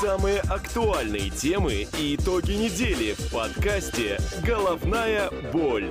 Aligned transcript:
Самые 0.00 0.38
актуальные 0.42 1.28
темы 1.30 1.88
и 1.98 2.14
итоги 2.14 2.52
недели 2.52 3.14
в 3.14 3.32
подкасте 3.32 4.18
«Головная 4.46 5.28
боль». 5.52 5.90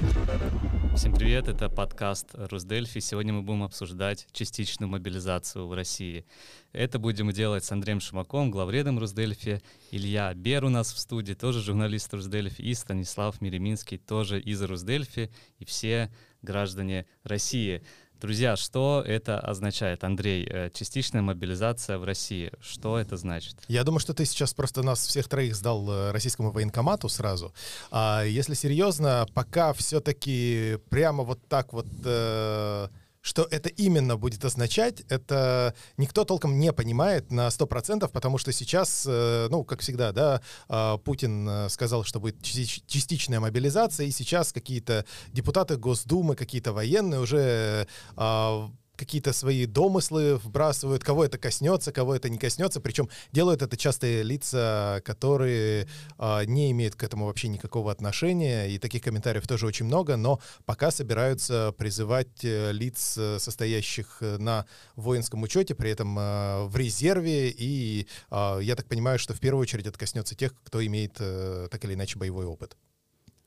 Всем 0.96 1.14
привет, 1.14 1.50
это 1.50 1.68
подкаст 1.68 2.30
Русдельфи. 2.34 3.02
Сегодня 3.02 3.34
мы 3.34 3.42
будем 3.42 3.64
обсуждать 3.64 4.26
частичную 4.32 4.90
мобилизацию 4.90 5.68
в 5.68 5.74
России. 5.74 6.26
Это 6.72 7.00
будем 7.00 7.32
делать 7.32 7.66
с 7.66 7.72
Андреем 7.74 8.00
Шумаком, 8.00 8.50
главредом 8.50 8.98
Русдельфи, 8.98 9.62
Илья 9.92 10.34
Бер 10.34 10.64
у 10.64 10.70
нас 10.70 10.94
в 10.94 11.00
студии, 11.00 11.34
тоже 11.34 11.62
журналист 11.62 12.14
Русдельфи, 12.14 12.62
и 12.62 12.74
Станислав 12.74 13.42
Миреминский, 13.42 13.98
тоже 13.98 14.40
из 14.40 14.62
Русдельфи, 14.62 15.30
и 15.60 15.66
все 15.66 16.10
граждане 16.42 17.06
России. 17.24 17.84
Друзья, 18.20 18.56
что 18.56 19.04
это 19.06 19.40
означает? 19.40 20.04
Андрей, 20.04 20.48
э, 20.50 20.72
частичная 20.74 21.22
мобилизация 21.22 22.00
в 22.00 22.04
России, 22.04 22.52
что 22.60 22.98
это 22.98 23.16
значит? 23.16 23.56
Я 23.68 23.84
думаю, 23.84 24.00
что 24.00 24.16
ты 24.16 24.26
сейчас 24.26 24.56
просто 24.56 24.82
нас 24.82 25.06
всех 25.06 25.28
троих 25.28 25.56
сдал 25.56 25.88
э, 25.88 26.12
российскому 26.12 26.50
военкомату 26.52 27.10
сразу. 27.10 27.54
А 27.92 28.24
если 28.24 28.56
серьезно, 28.56 29.28
пока 29.36 29.72
все-таки 29.74 30.80
прямо 30.90 31.24
вот 31.24 31.40
так 31.48 31.74
вот... 31.74 31.88
Э 32.06 32.88
что 33.38 33.48
это 33.52 33.70
именно 33.70 34.18
будет 34.18 34.44
означать, 34.46 35.02
это 35.10 35.76
никто 35.98 36.24
толком 36.26 36.58
не 36.58 36.74
понимает 36.74 37.32
на 37.32 37.50
100%, 37.50 38.10
потому 38.12 38.40
что 38.40 38.52
сейчас, 38.52 39.06
э, 39.08 39.48
ну, 39.52 39.64
как 39.64 39.82
всегда, 39.82 40.12
да, 40.12 40.42
а, 40.68 40.98
Путин 40.98 41.48
э, 41.48 41.70
сказал, 41.70 42.04
что 42.04 42.20
будет 42.20 42.42
частичная 42.42 43.40
мобилизация, 43.40 44.08
и 44.08 44.12
сейчас 44.12 44.52
какие-то 44.52 45.06
депутаты 45.34 45.78
Госдумы, 45.78 46.36
какие-то 46.36 46.74
военные 46.74 47.20
уже 47.20 47.88
а, 48.16 48.72
какие-то 48.98 49.32
свои 49.32 49.66
домыслы 49.66 50.38
вбрасывают, 50.38 51.04
кого 51.04 51.24
это 51.24 51.38
коснется, 51.38 51.92
кого 51.92 52.16
это 52.16 52.30
не 52.30 52.38
коснется. 52.38 52.82
Причем 52.82 53.10
делают 53.32 53.62
это 53.62 53.78
частые 53.78 54.24
лица, 54.24 55.02
которые 55.06 55.88
э, 56.18 56.46
не 56.46 56.72
имеют 56.72 56.96
к 56.96 57.04
этому 57.04 57.28
вообще 57.28 57.48
никакого 57.48 57.92
отношения. 57.92 58.68
И 58.68 58.80
таких 58.80 59.04
комментариев 59.04 59.48
тоже 59.48 59.68
очень 59.68 59.86
много, 59.86 60.18
но 60.18 60.40
пока 60.66 60.92
собираются 60.92 61.74
призывать 61.78 62.44
э, 62.44 62.72
лиц, 62.72 63.18
э, 63.18 63.40
состоящих 63.40 64.18
э, 64.22 64.38
на 64.38 64.66
воинском 64.96 65.44
учете, 65.44 65.76
при 65.76 65.92
этом 65.92 66.18
э, 66.18 66.66
в 66.66 66.76
резерве. 66.76 67.50
И 67.50 68.08
э, 68.32 68.60
я 68.62 68.76
так 68.76 68.88
понимаю, 68.88 69.20
что 69.20 69.34
в 69.34 69.40
первую 69.40 69.62
очередь 69.62 69.86
это 69.86 69.98
коснется 69.98 70.36
тех, 70.36 70.54
кто 70.64 70.86
имеет 70.86 71.18
э, 71.20 71.68
так 71.70 71.86
или 71.86 71.94
иначе 71.94 72.18
боевой 72.18 72.46
опыт. 72.46 72.76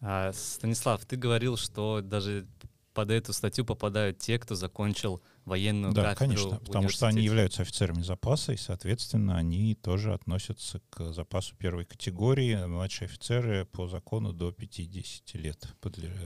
А, 0.03 0.32
Станислав, 0.32 1.05
ты 1.05 1.16
говорил, 1.16 1.58
что 1.58 2.00
даже 2.00 2.47
под 2.92 3.10
эту 3.10 3.33
статью 3.33 3.64
попадают 3.64 4.19
те, 4.19 4.38
кто 4.38 4.55
закончил 4.55 5.22
военную 5.44 5.92
да, 5.92 6.14
конечно, 6.14 6.58
потому 6.58 6.88
что 6.88 7.06
они 7.06 7.22
являются 7.22 7.62
офицерами 7.62 8.02
запаса, 8.02 8.52
и, 8.52 8.56
соответственно, 8.56 9.36
они 9.36 9.74
тоже 9.74 10.12
относятся 10.12 10.80
к 10.91 11.12
запасу 11.12 11.56
первой 11.56 11.84
категории. 11.84 12.64
Младшие 12.66 13.06
офицеры 13.06 13.64
по 13.64 13.88
закону 13.88 14.32
до 14.32 14.52
50 14.52 15.34
лет 15.34 15.66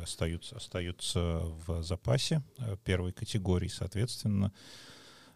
остаются, 0.03 0.57
остаются 0.57 1.41
в 1.67 1.83
запасе 1.83 2.43
э, 2.59 2.77
первой 2.85 3.13
категории, 3.13 3.69
соответственно, 3.69 4.53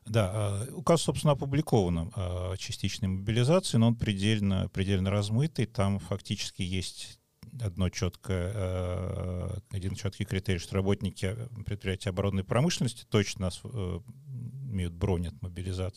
да, 0.07 0.65
э, 0.67 0.73
указ, 0.73 1.03
собственно, 1.03 1.35
опубликован 1.35 2.11
о 2.17 2.57
частичной 2.57 3.09
мобилизации, 3.09 3.77
но 3.77 3.89
он 3.89 3.97
предельно, 3.97 4.69
предельно 4.71 5.11
размытый. 5.11 5.67
Там 5.67 5.99
фактически 5.99 6.63
есть 6.63 7.19
одно 7.61 7.89
четкое, 7.89 8.53
э, 8.55 9.59
один 9.71 9.95
четкий 9.95 10.25
критерий, 10.25 10.59
что 10.59 10.77
работники 10.77 11.37
предприятия 11.65 12.11
оборонной 12.11 12.45
промышленности 12.45 13.05
точно 13.09 13.51
э, 13.65 14.01
имеют 14.71 14.95
бронь 14.95 15.29
от. 15.29 15.35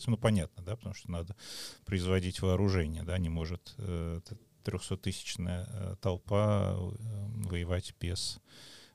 Ну, 0.06 0.16
понятно, 0.16 0.62
да, 0.62 0.76
потому 0.76 0.94
что 0.94 1.10
надо 1.10 1.36
производить 1.84 2.42
вооружение, 2.42 3.02
да, 3.02 3.18
не 3.18 3.28
может 3.28 3.74
300-тысячная 3.78 5.66
э, 5.68 5.96
толпа 6.00 6.74
воевать 6.76 7.94
без 8.00 8.40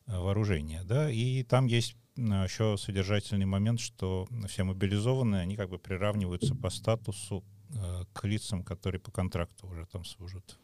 вооружения, 0.05 0.83
да, 0.83 1.11
и 1.11 1.43
там 1.43 1.65
есть 1.65 1.95
еще 2.15 2.77
содержательный 2.77 3.45
момент, 3.45 3.79
что 3.79 4.27
все 4.47 4.63
мобилизованные, 4.63 5.41
они 5.41 5.55
как 5.55 5.69
бы 5.69 5.77
приравниваются 5.77 6.55
по 6.55 6.69
статусу 6.69 7.43
к 8.13 8.23
лицам, 8.23 8.63
которые 8.63 8.99
по 8.99 9.11
контракту 9.11 9.67
уже 9.67 9.85
там 9.85 10.03
служат. 10.03 10.57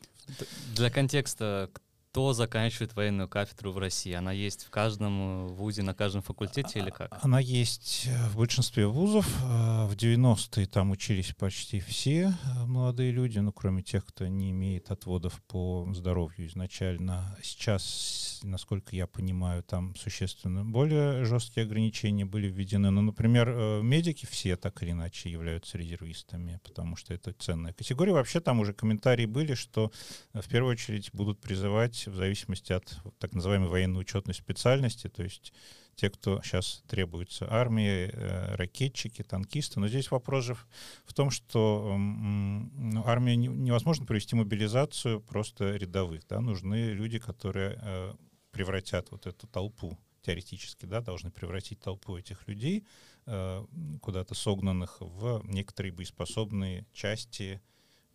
Для 0.75 0.89
контекста, 0.89 1.69
кто 2.13 2.33
заканчивает 2.33 2.95
военную 2.95 3.27
кафедру 3.27 3.71
в 3.71 3.79
России? 3.79 4.13
Она 4.13 4.31
есть 4.31 4.65
в 4.65 4.69
каждом 4.69 5.47
э, 5.47 5.47
вузе, 5.47 5.81
на 5.81 5.95
каждом 5.95 6.21
факультете 6.21 6.77
или 6.77 6.91
как? 6.91 7.17
Она 7.23 7.39
есть 7.39 8.05
э, 8.05 8.29
в 8.29 8.37
большинстве 8.37 8.85
вузов. 8.85 9.27
Э, 9.41 9.87
в 9.87 9.95
90-е 9.95 10.67
там 10.67 10.91
учились 10.91 11.33
почти 11.33 11.79
все 11.79 12.31
молодые 12.67 13.11
люди, 13.11 13.39
ну, 13.39 13.51
кроме 13.51 13.81
тех, 13.81 14.05
кто 14.05 14.27
не 14.27 14.51
имеет 14.51 14.91
отводов 14.91 15.41
по 15.47 15.91
здоровью 15.91 16.47
изначально. 16.47 17.35
Сейчас, 17.41 18.32
насколько 18.43 18.95
я 18.95 19.07
понимаю, 19.07 19.63
там 19.63 19.95
существенно 19.95 20.65
более 20.65 21.25
жесткие 21.25 21.65
ограничения 21.65 22.25
были 22.25 22.47
введены. 22.47 22.89
Ну, 22.91 23.01
например, 23.01 23.81
медики 23.81 24.25
все 24.25 24.55
так 24.55 24.81
или 24.83 24.91
иначе 24.91 25.29
являются 25.29 25.77
резервистами, 25.77 26.59
потому 26.63 26.95
что 26.95 27.13
это 27.13 27.33
ценная 27.33 27.73
категория. 27.73 28.13
Вообще 28.13 28.39
там 28.39 28.59
уже 28.59 28.73
комментарии 28.73 29.25
были, 29.25 29.53
что 29.53 29.91
в 30.33 30.47
первую 30.49 30.73
очередь 30.73 31.09
будут 31.13 31.39
призывать 31.39 32.07
в 32.07 32.15
зависимости 32.15 32.73
от 32.73 32.97
так 33.19 33.33
называемой 33.33 33.69
военно-учетной 33.69 34.33
специальности, 34.33 35.09
то 35.09 35.23
есть 35.23 35.53
те, 35.95 36.09
кто 36.09 36.41
сейчас 36.41 36.83
требуется 36.87 37.47
армии, 37.51 38.09
э, 38.11 38.55
ракетчики, 38.55 39.21
танкисты. 39.23 39.79
Но 39.79 39.87
здесь 39.87 40.11
вопрос 40.11 40.45
же 40.45 40.57
в 41.05 41.13
том, 41.13 41.29
что 41.29 41.95
ну, 41.97 43.03
армия 43.05 43.35
невозможно 43.35 44.05
провести 44.05 44.35
мобилизацию 44.35 45.21
просто 45.21 45.75
рядовых. 45.75 46.25
Да? 46.27 46.41
Нужны 46.41 46.93
люди, 46.93 47.19
которые 47.19 47.79
э, 47.81 48.13
превратят 48.53 49.11
вот 49.11 49.27
эту 49.27 49.47
толпу 49.47 49.97
теоретически, 50.21 50.85
да, 50.85 51.01
должны 51.01 51.31
превратить 51.31 51.81
толпу 51.81 52.17
этих 52.17 52.47
людей, 52.47 52.85
э, 53.25 53.65
куда-то 54.01 54.35
согнанных, 54.35 54.97
в 55.01 55.41
некоторые 55.43 55.91
боеспособные 55.91 56.85
части 56.93 57.61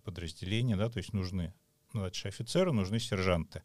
подразделения, 0.05 0.77
да, 0.77 0.89
то 0.89 0.99
есть 0.99 1.13
нужны 1.13 1.53
младшие 1.93 2.31
офицеры, 2.31 2.73
нужны 2.73 2.99
сержанты. 2.99 3.63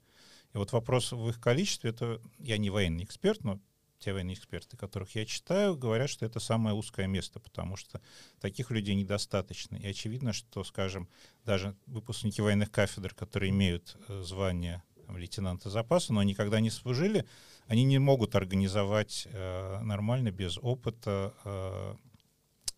И 0.53 0.57
вот 0.57 0.73
вопрос 0.73 1.13
в 1.13 1.29
их 1.29 1.39
количестве, 1.39 1.91
это 1.91 2.22
я 2.39 2.57
не 2.57 2.69
военный 2.69 3.06
эксперт, 3.06 3.44
но 3.44 3.59
те 4.00 4.12
военные 4.12 4.35
эксперты, 4.35 4.75
которых 4.75 5.16
я 5.16 5.25
читаю, 5.25 5.78
говорят, 5.78 6.09
что 6.09 6.25
это 6.25 6.41
самое 6.41 6.75
узкое 6.75 7.07
место, 7.07 7.39
потому 7.39 7.78
что 7.78 8.01
таких 8.41 8.69
людей 8.69 8.95
недостаточно. 8.95 9.78
И 9.78 9.88
очевидно, 9.88 10.33
что, 10.33 10.66
скажем, 10.66 11.07
даже 11.45 11.78
выпускники 11.85 12.41
военных 12.41 12.69
кафедр, 12.69 13.13
которые 13.13 13.51
имеют 13.51 13.95
э, 14.09 14.22
звание 14.22 14.83
там, 15.06 15.18
лейтенанта 15.18 15.69
запаса, 15.69 16.14
но 16.14 16.24
никогда 16.24 16.59
не 16.59 16.69
служили, 16.69 17.25
они 17.68 17.84
не 17.84 18.00
могут 18.00 18.36
организовать 18.36 19.28
э, 19.31 19.80
нормально, 19.81 20.31
без 20.31 20.58
опыта 20.58 21.34
э, 21.44 21.96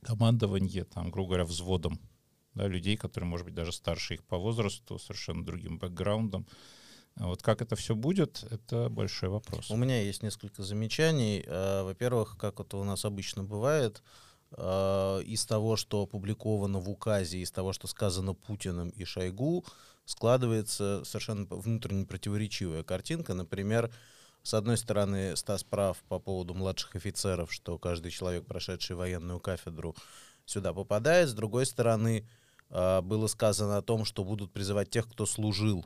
командования, 0.01 0.85
там, 0.85 1.11
грубо 1.11 1.29
говоря, 1.29 1.45
взводом 1.45 1.99
да, 2.53 2.67
людей, 2.67 2.97
которые, 2.97 3.29
может 3.29 3.45
быть, 3.45 3.55
даже 3.55 3.71
старше 3.71 4.15
их 4.15 4.23
по 4.23 4.37
возрасту, 4.37 4.97
совершенно 4.99 5.45
другим 5.45 5.77
бэкграундом. 5.77 6.47
Вот 7.15 7.41
как 7.41 7.61
это 7.61 7.75
все 7.75 7.95
будет, 7.95 8.43
это 8.51 8.89
большой 8.89 9.29
вопрос. 9.29 9.71
У 9.71 9.77
меня 9.77 10.01
есть 10.01 10.21
несколько 10.21 10.63
замечаний. 10.63 11.43
Э, 11.45 11.83
во-первых, 11.83 12.37
как 12.37 12.59
это 12.59 12.77
у 12.77 12.83
нас 12.83 13.05
обычно 13.05 13.43
бывает, 13.43 14.03
э, 14.51 15.21
из 15.25 15.45
того, 15.45 15.77
что 15.77 16.03
опубликовано 16.03 16.79
в 16.79 16.89
указе, 16.89 17.39
из 17.39 17.51
того, 17.51 17.71
что 17.73 17.87
сказано 17.87 18.33
Путиным 18.33 18.89
и 18.89 19.05
Шойгу, 19.05 19.65
складывается 20.05 21.03
совершенно 21.03 21.45
внутренне 21.49 22.05
противоречивая 22.05 22.83
картинка. 22.83 23.33
Например, 23.33 23.91
с 24.43 24.53
одной 24.53 24.77
стороны, 24.77 25.35
Стас 25.35 25.63
прав 25.63 25.97
по 26.07 26.19
поводу 26.19 26.53
младших 26.53 26.95
офицеров, 26.95 27.51
что 27.51 27.77
каждый 27.77 28.11
человек, 28.11 28.45
прошедший 28.45 28.95
военную 28.95 29.39
кафедру, 29.39 29.95
сюда 30.45 30.73
попадает. 30.73 31.29
С 31.29 31.33
другой 31.33 31.65
стороны, 31.65 32.27
э, 32.69 33.01
было 33.01 33.27
сказано 33.27 33.77
о 33.77 33.81
том, 33.81 34.05
что 34.05 34.23
будут 34.23 34.51
призывать 34.51 34.89
тех, 34.89 35.09
кто 35.09 35.25
служил 35.25 35.85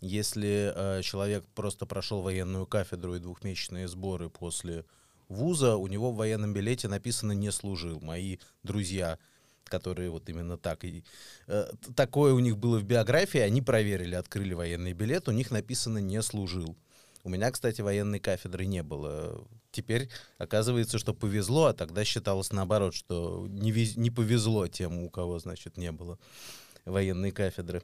если 0.00 0.72
э, 0.74 1.02
человек 1.02 1.44
просто 1.54 1.86
прошел 1.86 2.20
военную 2.20 2.66
кафедру 2.66 3.14
и 3.14 3.18
двухмесячные 3.18 3.88
сборы 3.88 4.28
после 4.28 4.84
вуза, 5.28 5.76
у 5.76 5.86
него 5.86 6.12
в 6.12 6.16
военном 6.16 6.52
билете 6.52 6.88
написано 6.88 7.32
«не 7.32 7.50
служил». 7.50 8.00
Мои 8.00 8.38
друзья, 8.62 9.18
которые 9.68 10.10
вот 10.10 10.28
именно 10.28 10.56
так, 10.56 10.84
и, 10.84 11.04
э, 11.46 11.70
такое 11.94 12.32
у 12.32 12.38
них 12.38 12.56
было 12.56 12.78
в 12.78 12.84
биографии, 12.84 13.40
они 13.40 13.62
проверили, 13.62 14.14
открыли 14.14 14.54
военный 14.54 14.92
билет, 14.92 15.28
у 15.28 15.32
них 15.32 15.50
написано 15.50 15.98
«не 15.98 16.22
служил». 16.22 16.76
У 17.24 17.28
меня, 17.28 17.50
кстати, 17.50 17.80
военной 17.80 18.20
кафедры 18.20 18.66
не 18.66 18.84
было. 18.84 19.44
Теперь 19.72 20.08
оказывается, 20.38 20.96
что 20.96 21.12
повезло, 21.12 21.66
а 21.66 21.74
тогда 21.74 22.04
считалось 22.04 22.52
наоборот, 22.52 22.94
что 22.94 23.48
не, 23.48 23.72
вез, 23.72 23.96
не 23.96 24.10
повезло 24.12 24.68
тем, 24.68 25.00
у 25.02 25.10
кого, 25.10 25.40
значит, 25.40 25.76
не 25.76 25.90
было 25.90 26.20
военной 26.84 27.32
кафедры. 27.32 27.82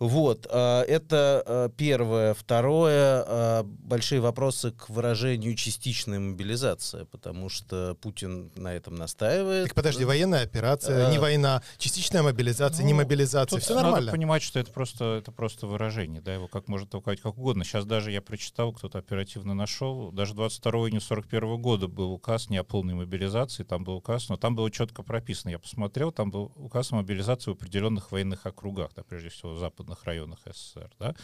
Вот, 0.00 0.48
а, 0.50 0.82
это 0.82 1.42
а, 1.46 1.68
первое. 1.68 2.34
Второе, 2.34 3.24
а, 3.26 3.62
большие 3.62 4.20
вопросы 4.20 4.72
к 4.72 4.88
выражению 4.88 5.54
частичная 5.54 6.18
мобилизация, 6.18 7.04
потому 7.04 7.48
что 7.48 7.96
Путин 8.00 8.50
на 8.56 8.74
этом 8.74 8.96
настаивает. 8.96 9.66
Так 9.68 9.74
подожди, 9.74 10.04
военная 10.04 10.42
операция, 10.42 11.06
А. 11.06 11.10
не 11.12 11.18
война, 11.18 11.62
частичная 11.78 12.22
мобилизация, 12.22 12.84
не 12.84 12.92
Ну, 12.92 12.98
мобилизация, 12.98 13.56
Тут 13.56 13.62
все 13.62 13.74
надо 13.74 13.86
нормально. 13.86 14.10
понимать, 14.10 14.42
что 14.42 14.58
это 14.58 14.72
просто, 14.72 15.18
это 15.18 15.30
просто 15.30 15.68
выражение, 15.68 16.20
да, 16.20 16.34
его 16.34 16.48
как 16.48 16.66
может 16.66 16.90
толковать 16.90 17.20
как 17.20 17.38
угодно. 17.38 17.64
Сейчас 17.64 17.84
даже 17.84 18.10
я 18.10 18.20
прочитал, 18.20 18.72
кто-то 18.72 18.98
оперативно 18.98 19.54
нашел, 19.54 20.10
даже 20.10 20.34
22 20.34 20.72
июня 20.88 21.00
41 21.00 21.56
года 21.62 21.86
был 21.86 22.10
указ 22.12 22.50
не 22.50 22.56
о 22.56 22.64
полной 22.64 22.94
мобилизации, 22.94 23.62
там 23.62 23.84
был 23.84 23.94
указ, 23.94 24.28
но 24.28 24.36
там 24.36 24.56
было 24.56 24.72
четко 24.72 25.04
прописано, 25.04 25.50
я 25.50 25.60
посмотрел, 25.60 26.10
там 26.10 26.32
был 26.32 26.50
указ 26.56 26.90
о 26.90 26.96
мобилизации 26.96 27.52
в 27.52 27.54
определенных 27.54 28.10
военных 28.10 28.44
округах, 28.44 28.90
да, 28.96 29.04
прежде 29.04 29.28
всего 29.28 29.54
в 29.54 29.58
западных 29.94 30.04
районах 30.04 30.38
СССР, 30.50 30.90
да. 30.98 31.14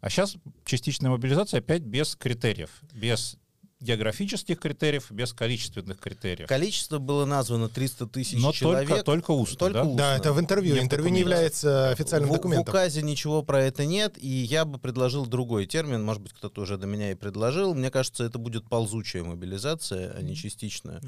А 0.00 0.10
сейчас 0.10 0.36
частичная 0.64 1.10
мобилизация 1.10 1.58
опять 1.58 1.82
без 1.82 2.16
критериев, 2.16 2.70
без 2.92 3.36
географических 3.78 4.58
критериев, 4.58 5.10
без 5.10 5.34
количественных 5.34 5.98
критериев. 5.98 6.48
Количество 6.48 6.98
было 6.98 7.26
названо 7.26 7.68
300 7.68 8.06
тысяч 8.06 8.38
Но 8.40 8.50
человек. 8.52 8.88
только, 8.88 9.04
только 9.04 9.30
устно, 9.32 9.58
Только 9.58 9.74
да? 9.74 9.84
устно. 9.84 9.96
Да, 9.98 10.16
это 10.16 10.32
в 10.32 10.40
интервью. 10.40 10.74
Нет 10.74 10.84
интервью 10.84 11.10
не 11.10 11.20
является 11.20 11.90
официальным 11.90 12.30
в, 12.30 12.32
в 12.32 12.36
документом. 12.36 12.72
указе 12.74 13.02
ничего 13.02 13.42
про 13.42 13.62
это 13.62 13.84
нет, 13.84 14.16
и 14.16 14.28
я 14.28 14.64
бы 14.64 14.78
предложил 14.78 15.26
другой 15.26 15.66
термин, 15.66 16.02
может 16.02 16.22
быть, 16.22 16.32
кто-то 16.32 16.62
уже 16.62 16.78
до 16.78 16.86
меня 16.86 17.10
и 17.10 17.14
предложил. 17.14 17.74
Мне 17.74 17.90
кажется, 17.90 18.24
это 18.24 18.38
будет 18.38 18.66
ползучая 18.66 19.24
мобилизация, 19.24 20.10
а 20.16 20.22
не 20.22 20.34
частичная. 20.34 21.00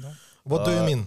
What 0.45 0.65
do 0.65 0.67
you 0.67 0.87
mean? 0.87 1.05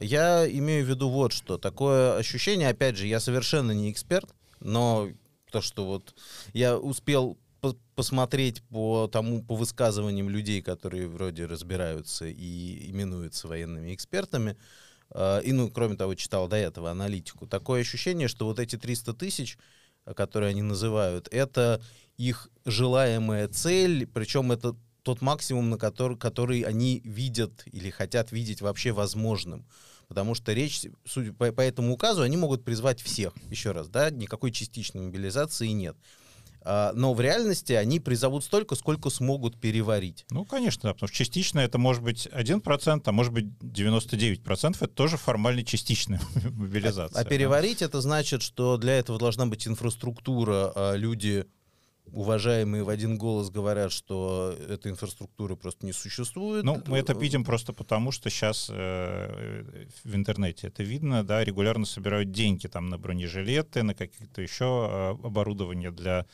Я 0.00 0.50
имею 0.50 0.86
в 0.86 0.88
виду 0.88 1.10
вот 1.10 1.34
что. 1.34 1.58
Такое 1.58 2.16
ощущение, 2.16 2.70
опять 2.70 2.96
же, 2.96 3.06
я 3.06 3.20
совершенно 3.20 3.72
не 3.72 3.92
эксперт, 3.92 4.34
но 4.60 5.10
то, 5.52 5.60
что 5.60 5.84
вот 5.84 6.14
я 6.52 6.76
успел 6.76 7.38
по- 7.60 7.76
посмотреть 7.94 8.62
по 8.62 9.06
тому, 9.06 9.42
по 9.42 9.54
высказываниям 9.54 10.28
людей, 10.28 10.60
которые 10.62 11.06
вроде 11.06 11.46
разбираются 11.46 12.26
и 12.26 12.90
именуются 12.90 13.46
военными 13.46 13.94
экспертами, 13.94 14.56
э, 15.10 15.42
и, 15.44 15.52
ну, 15.52 15.70
кроме 15.70 15.96
того, 15.96 16.14
читал 16.14 16.48
до 16.48 16.56
этого 16.56 16.90
аналитику, 16.90 17.46
такое 17.46 17.82
ощущение, 17.82 18.26
что 18.26 18.46
вот 18.46 18.58
эти 18.58 18.76
300 18.76 19.14
тысяч, 19.14 19.58
которые 20.16 20.50
они 20.50 20.62
называют, 20.62 21.28
это 21.30 21.80
их 22.16 22.48
желаемая 22.64 23.46
цель, 23.48 24.06
причем 24.06 24.50
это 24.50 24.74
тот 25.02 25.20
максимум, 25.20 25.70
на 25.70 25.78
который, 25.78 26.16
который 26.16 26.60
они 26.62 27.00
видят 27.04 27.62
или 27.66 27.90
хотят 27.90 28.32
видеть 28.32 28.60
вообще 28.60 28.92
возможным. 28.92 29.66
Потому 30.12 30.34
что 30.34 30.52
речь, 30.52 30.82
судя 31.06 31.32
по, 31.32 31.50
по 31.52 31.62
этому 31.62 31.94
указу, 31.94 32.20
они 32.20 32.36
могут 32.36 32.66
призвать 32.66 33.00
всех. 33.00 33.32
Еще 33.48 33.72
раз, 33.72 33.88
да, 33.88 34.10
никакой 34.10 34.52
частичной 34.52 35.00
мобилизации 35.00 35.68
нет. 35.68 35.96
А, 36.60 36.92
но 36.94 37.14
в 37.14 37.20
реальности 37.22 37.72
они 37.72 37.98
призовут 37.98 38.44
столько, 38.44 38.74
сколько 38.74 39.08
смогут 39.08 39.58
переварить. 39.58 40.26
Ну, 40.28 40.44
конечно, 40.44 40.82
да, 40.82 40.92
потому 40.92 41.08
что 41.08 41.16
частично 41.16 41.60
это 41.60 41.78
может 41.78 42.02
быть 42.02 42.26
1%, 42.26 43.02
а 43.02 43.12
может 43.12 43.32
быть 43.32 43.46
99%. 43.62 44.76
Это 44.76 44.86
тоже 44.88 45.16
формально 45.16 45.64
частичная 45.64 46.20
мобилизация. 46.44 47.18
А 47.18 47.24
переварить 47.24 47.80
это 47.80 48.02
значит, 48.02 48.42
что 48.42 48.76
для 48.76 48.98
этого 48.98 49.18
должна 49.18 49.46
быть 49.46 49.66
инфраструктура, 49.66 50.72
а 50.76 50.94
люди 50.94 51.46
уважаемые 52.12 52.82
в 52.82 52.88
один 52.88 53.16
голос 53.18 53.50
говорят, 53.50 53.92
что 53.92 54.54
эта 54.68 54.90
инфраструктура 54.90 55.56
просто 55.56 55.86
не 55.86 55.92
существует. 55.92 56.64
Ну, 56.64 56.82
мы 56.86 56.98
это 56.98 57.14
видим 57.14 57.44
просто 57.44 57.72
потому, 57.72 58.12
что 58.12 58.30
сейчас 58.30 58.70
э, 58.70 59.86
в 60.04 60.14
интернете 60.14 60.68
это 60.68 60.82
видно, 60.82 61.24
да, 61.24 61.42
регулярно 61.44 61.86
собирают 61.86 62.30
деньги 62.30 62.66
там 62.66 62.88
на 62.88 62.98
бронежилеты, 62.98 63.82
на 63.82 63.94
какие-то 63.94 64.42
еще 64.42 65.16
э, 65.22 65.26
оборудование 65.26 65.90
для... 65.90 66.26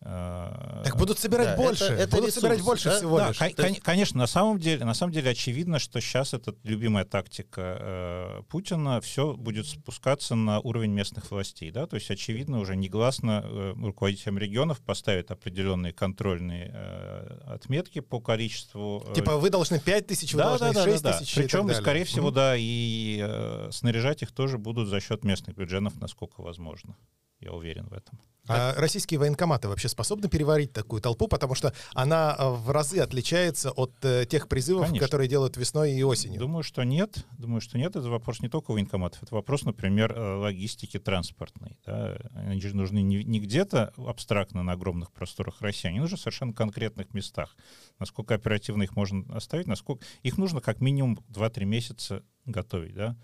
э, 0.00 0.82
Так 0.84 0.96
будут 0.96 1.18
собирать 1.18 1.48
да, 1.48 1.56
больше. 1.56 1.84
это- 1.84 1.94
это 1.94 2.10
будут 2.16 2.26
ресурс, 2.28 2.34
собирать 2.42 2.62
больше 2.64 2.88
да? 2.90 2.96
всего 2.96 3.18
Да, 3.18 3.28
лишь. 3.28 3.38
кон- 3.38 3.46
есть- 3.48 3.56
кон- 3.60 3.74
конечно, 3.82 4.18
на 4.18 4.26
самом 4.26 4.58
деле, 4.58 4.84
на 4.84 4.94
самом 4.94 5.12
деле 5.12 5.30
очевидно, 5.30 5.78
что 5.78 6.00
сейчас 6.00 6.34
это 6.34 6.54
любимая 6.62 7.04
тактика 7.04 7.78
э, 7.80 8.42
Путина, 8.48 9.00
все 9.00 9.34
будет 9.34 9.66
спускаться 9.66 10.34
на 10.34 10.60
уровень 10.60 10.92
местных 10.92 11.30
властей, 11.30 11.70
да, 11.70 11.86
то 11.86 11.96
есть 11.96 12.10
очевидно 12.10 12.60
уже 12.60 12.76
негласно 12.76 13.42
э, 13.44 13.74
руководителям 13.76 14.38
регионов 14.38 14.80
поставят 14.80 15.30
определенные 15.30 15.92
контрольные 15.92 16.70
э, 16.72 17.40
отметки 17.46 18.00
по 18.00 18.20
количеству. 18.20 19.04
э, 19.08 19.14
Типа 19.14 19.36
вы 19.36 19.50
должны 19.50 19.80
5 19.80 20.06
тысяч, 20.06 20.32
вы 20.34 20.42
должны 20.42 20.72
6 20.72 21.02
тысяч 21.02 21.32
и 21.32 21.34
так 21.34 21.44
Причем, 21.44 21.66
далее. 21.66 21.82
скорее 21.82 22.04
всего, 22.04 22.26
Мгм. 22.28 22.34
да, 22.34 22.54
и 22.56 23.20
э, 23.22 23.68
снаряжать 23.72 24.22
их 24.22 24.32
тоже 24.32 24.58
будут 24.58 24.88
за 24.88 25.00
счет 25.00 25.24
местных 25.24 25.56
бюджетов, 25.56 25.94
насколько 26.00 26.40
возможно. 26.42 26.96
Я 27.40 27.52
уверен 27.52 27.86
в 27.86 27.92
этом. 27.92 28.18
А 28.48 28.74
российские 28.76 29.20
военкоматы 29.20 29.68
вообще 29.68 29.88
способны 29.88 30.28
переварить 30.28 30.72
такую 30.72 31.02
толпу, 31.02 31.28
потому 31.28 31.54
что 31.54 31.74
она 31.92 32.34
э, 32.38 32.48
в 32.48 32.70
разы 32.70 32.98
отличается 32.98 33.70
от 33.70 33.92
э, 34.02 34.24
тех 34.24 34.48
призывов, 34.48 34.86
Конечно. 34.86 35.06
которые 35.06 35.28
делают 35.28 35.56
весной 35.58 35.92
и 35.92 36.02
осенью. 36.02 36.40
Думаю, 36.40 36.62
что 36.62 36.82
нет. 36.84 37.26
Думаю, 37.36 37.60
что 37.60 37.76
нет. 37.76 37.94
Это 37.94 38.08
вопрос 38.08 38.40
не 38.40 38.48
только 38.48 38.72
военкоматов. 38.72 39.22
Это 39.22 39.34
вопрос, 39.34 39.64
например, 39.64 40.12
э, 40.12 40.36
логистики 40.36 40.98
транспортной. 40.98 41.78
да. 41.84 42.16
Они 42.34 42.60
же 42.60 42.74
нужны 42.74 43.02
не, 43.02 43.22
не 43.22 43.38
где-то 43.38 43.92
абстрактно 43.98 44.62
на 44.62 44.72
огромных 44.72 45.12
просторах 45.12 45.60
России, 45.60 45.88
они 45.88 46.00
нужны 46.00 46.16
в 46.16 46.20
совершенно 46.20 46.54
конкретных 46.54 47.12
местах. 47.12 47.54
Насколько 47.98 48.34
оперативно 48.34 48.84
их 48.84 48.96
можно 48.96 49.24
оставить, 49.36 49.66
насколько 49.66 50.04
их 50.22 50.38
нужно 50.38 50.60
как 50.60 50.80
минимум 50.80 51.18
2-3 51.30 51.64
месяца 51.66 52.22
готовить, 52.46 52.94
да, 52.94 53.16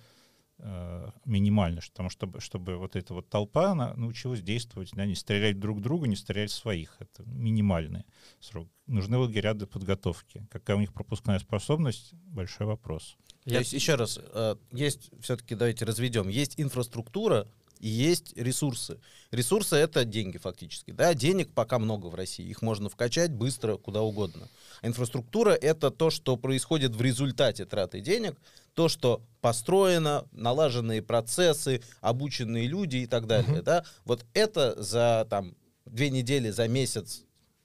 минимально, 1.25 1.81
что- 1.81 1.93
потому 1.93 2.11
что 2.11 2.15
чтобы, 2.27 2.41
чтобы 2.41 2.77
вот 2.77 2.97
эта 2.97 3.13
вот 3.13 3.29
толпа 3.29 3.73
она 3.73 3.95
научилась 3.95 4.41
действовать, 4.41 4.91
да, 4.93 5.05
не 5.05 5.15
стрелять 5.15 5.59
друг 5.59 5.79
в 5.79 5.81
друга, 5.81 6.07
не 6.07 6.17
стрелять 6.17 6.51
в 6.51 6.55
своих. 6.55 6.97
Это 7.01 7.23
минимальный 7.25 8.05
срок. 8.41 8.69
Нужны 8.87 9.17
лагеря 9.19 9.55
для 9.55 9.67
подготовки. 9.67 10.47
Какая 10.51 10.77
у 10.77 10.81
них 10.81 10.93
пропускная 10.93 11.39
способность? 11.39 12.13
Большой 12.15 12.67
вопрос. 12.67 13.17
То 13.45 13.51
Я- 13.51 13.59
есть, 13.59 13.73
еще 13.73 13.97
раз, 13.97 14.19
э, 14.23 14.57
есть, 14.73 15.11
все-таки 15.21 15.55
давайте 15.55 15.85
разведем, 15.85 16.29
есть 16.29 16.55
инфраструктура 16.59 17.47
и 17.81 17.89
есть 17.89 18.37
ресурсы. 18.37 18.99
Ресурсы— 19.31 19.77
это 19.77 20.05
деньги 20.05 20.39
фактически. 20.39 20.91
Да? 20.91 21.15
Денег 21.15 21.53
пока 21.53 21.79
много 21.79 22.07
в 22.07 22.15
России, 22.15 22.47
их 22.47 22.63
можно 22.63 22.89
вкачать 22.89 23.33
быстро, 23.33 23.77
куда 23.77 24.03
угодно. 24.03 24.49
А 24.83 24.87
инфраструктура— 24.87 25.51
это 25.61 25.91
то, 25.91 26.11
что 26.11 26.37
происходит 26.37 26.95
в 26.95 27.03
результате 27.03 27.65
траты 27.65 28.01
денег, 28.01 28.37
то, 28.75 28.89
что 28.89 29.23
построено, 29.41 30.27
налаженные 30.33 31.03
процессы, 31.03 31.83
обученные 32.01 32.67
люди 32.67 32.99
и 32.99 33.07
так 33.07 33.27
далее. 33.27 33.63
Да? 33.63 33.85
Вот 34.05 34.25
это 34.35 34.81
за 34.83 35.27
там, 35.31 35.55
две 35.85 36.11
недели, 36.11 36.51
за 36.51 36.69
месяц 36.69 37.23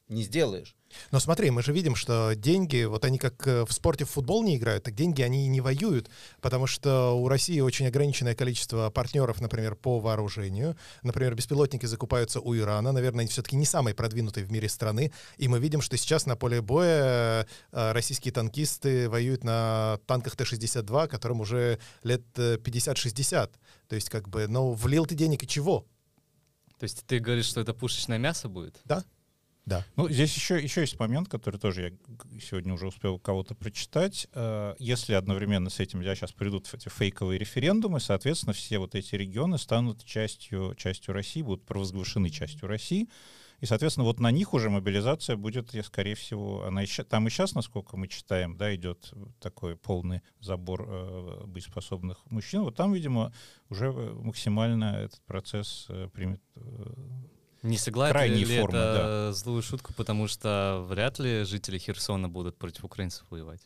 не 0.08 0.24
сделаешь. 0.24 0.76
Но 1.12 1.20
смотри, 1.20 1.52
мы 1.52 1.62
же 1.62 1.74
видим, 1.74 1.96
что 1.96 2.34
деньги, 2.36 2.84
вот 2.84 3.06
они 3.06 3.18
как 3.18 3.48
э, 3.48 3.66
в 3.66 3.72
спорте 3.72 4.06
в 4.06 4.10
футбол 4.10 4.44
не 4.44 4.58
играют, 4.58 4.84
так 4.84 4.96
деньги 4.96 5.22
они 5.22 5.48
не 5.48 5.62
воюют, 5.62 6.10
потому 6.42 6.68
что 6.68 7.12
у 7.14 7.28
России 7.28 7.60
очень 7.60 7.88
ограниченное 7.88 8.36
количество 8.36 8.90
партнеров, 8.90 9.42
например, 9.42 9.76
по 9.76 10.00
вооружению. 10.00 10.76
Например, 11.04 11.36
беспилотники 11.36 11.86
закупаются 11.86 12.40
у 12.40 12.56
Ирана, 12.56 12.92
наверное, 12.92 13.22
они 13.22 13.30
все-таки 13.30 13.56
не 13.56 13.66
самые 13.66 13.94
продвинутые 13.94 14.46
в 14.46 14.52
мире 14.52 14.70
страны. 14.70 15.12
И 15.38 15.48
мы 15.48 15.60
видим, 15.60 15.82
что 15.82 15.98
сейчас 15.98 16.26
на 16.26 16.36
поле 16.36 16.62
боя 16.62 17.48
э, 17.72 17.92
российские 17.92 18.32
танкисты 18.32 19.10
воюют 19.10 19.44
на 19.44 20.00
танках 20.06 20.36
Т-62, 20.36 21.08
которым 21.08 21.42
уже 21.42 21.80
лет 22.04 22.24
э, 22.38 22.58
50-60. 22.58 23.52
То 23.88 23.96
есть, 23.96 24.10
как 24.10 24.30
бы, 24.30 24.48
ну, 24.48 24.74
влил 24.74 25.06
ты 25.06 25.16
денег 25.16 25.44
и 25.44 25.48
чего? 25.48 25.86
То 26.80 26.86
есть 26.86 27.06
ты 27.06 27.20
говоришь, 27.20 27.46
что 27.46 27.60
это 27.62 27.74
пушечное 27.74 28.18
мясо 28.18 28.48
будет? 28.48 28.80
Да? 28.86 29.04
Да. 29.66 29.86
Ну, 29.96 30.10
здесь 30.10 30.36
еще, 30.36 30.62
еще 30.62 30.82
есть 30.82 31.00
момент, 31.00 31.30
который 31.30 31.60
тоже 31.60 31.82
я 31.84 32.40
сегодня 32.40 32.74
уже 32.74 32.88
успел 32.88 33.20
кого-то 33.20 33.54
прочитать. 33.54 34.28
Э, 34.34 34.74
Если 34.80 35.14
одновременно 35.14 35.70
с 35.70 35.80
этим 35.80 36.02
да, 36.04 36.16
сейчас 36.16 36.32
придут 36.32 36.68
эти 36.74 36.90
фейковые 36.90 37.38
референдумы, 37.38 38.00
соответственно, 38.00 38.54
все 38.54 38.80
вот 38.80 38.96
эти 38.96 39.16
регионы 39.16 39.58
станут 39.58 40.04
частью, 40.06 40.74
частью 40.76 41.14
России, 41.14 41.44
будут 41.44 41.66
провозглашены 41.66 42.30
частью 42.30 42.68
России. 42.68 43.10
И, 43.60 43.66
соответственно, 43.66 44.06
вот 44.06 44.20
на 44.22 44.32
них 44.32 44.54
уже 44.54 44.70
мобилизация 44.70 45.36
будет, 45.36 45.74
я, 45.74 45.84
скорее 45.84 46.16
всего, 46.16 46.64
она 46.64 46.86
ща- 46.86 47.04
там 47.04 47.28
и 47.28 47.30
сейчас, 47.30 47.54
насколько 47.56 47.98
мы 47.98 48.08
читаем, 48.08 48.56
да, 48.56 48.74
идет 48.74 49.14
такой 49.42 49.76
полный 49.76 50.22
забор 50.40 50.86
э, 50.88 51.44
боеспособных 51.46 52.26
мужчин. 52.32 52.62
Вот 52.62 52.76
там, 52.76 52.94
видимо, 52.94 53.34
уже 53.70 53.88
э, 53.88 54.14
максимально 54.14 54.96
этот 55.04 55.22
процесс 55.26 55.88
э, 55.90 56.08
примет 56.14 56.42
э, 56.56 56.62
Не 57.64 57.78
согласен 57.78 58.14
Крайние 58.14 58.46
ли 58.46 58.60
формы, 58.60 58.78
это 58.78 59.32
злую 59.34 59.62
шутку, 59.62 59.94
потому 59.94 60.28
что 60.28 60.86
вряд 60.88 61.20
ли 61.20 61.44
жители 61.44 61.78
Херсона 61.78 62.30
будут 62.30 62.58
против 62.58 62.86
украинцев 62.86 63.26
воевать. 63.30 63.62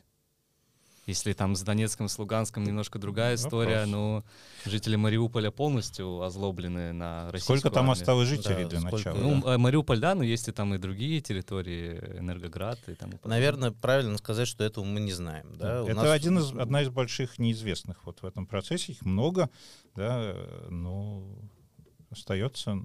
Если 1.05 1.33
там 1.33 1.53
с 1.57 1.61
Донецком, 1.63 2.07
с 2.07 2.17
Луганском 2.17 2.63
немножко 2.63 2.97
другая 2.97 3.35
история, 3.35 3.79
Вопрос. 3.85 3.91
но 3.91 4.23
жители 4.65 4.95
Мариуполя 4.95 5.51
полностью 5.51 6.21
озлоблены 6.21 6.93
на 6.93 7.29
российскую 7.29 7.59
Сколько 7.59 7.73
там 7.75 7.89
армию. 7.89 8.01
осталось 8.01 8.29
жителей 8.29 8.63
Да, 8.63 8.69
для 8.69 8.79
сколько- 8.79 9.09
начала? 9.09 9.17
Ну, 9.21 9.45
э, 9.45 9.57
Мариуполь, 9.57 9.99
да, 9.99 10.15
но 10.15 10.23
есть 10.23 10.47
и 10.47 10.53
там 10.53 10.73
и 10.73 10.77
другие 10.77 11.19
территории, 11.19 11.99
Энергоград 12.19 12.79
и 12.87 12.93
тому 12.95 13.11
подобное. 13.17 13.37
Наверное, 13.37 13.71
правильно 13.71 14.17
сказать, 14.17 14.47
что 14.47 14.63
этого 14.63 14.85
мы 14.85 15.01
не 15.01 15.11
знаем. 15.11 15.53
Да? 15.57 15.83
У 15.83 15.87
Это 15.87 15.95
нас- 15.95 16.09
один 16.09 16.39
из, 16.39 16.51
одна 16.53 16.81
из 16.83 16.87
больших 16.89 17.37
неизвестных 17.37 18.05
вот 18.05 18.21
в 18.21 18.25
этом 18.25 18.45
процессе. 18.47 18.93
Их 18.93 19.01
много, 19.01 19.49
да, 19.95 20.21
э, 20.33 20.67
но 20.69 21.21
остается 22.11 22.81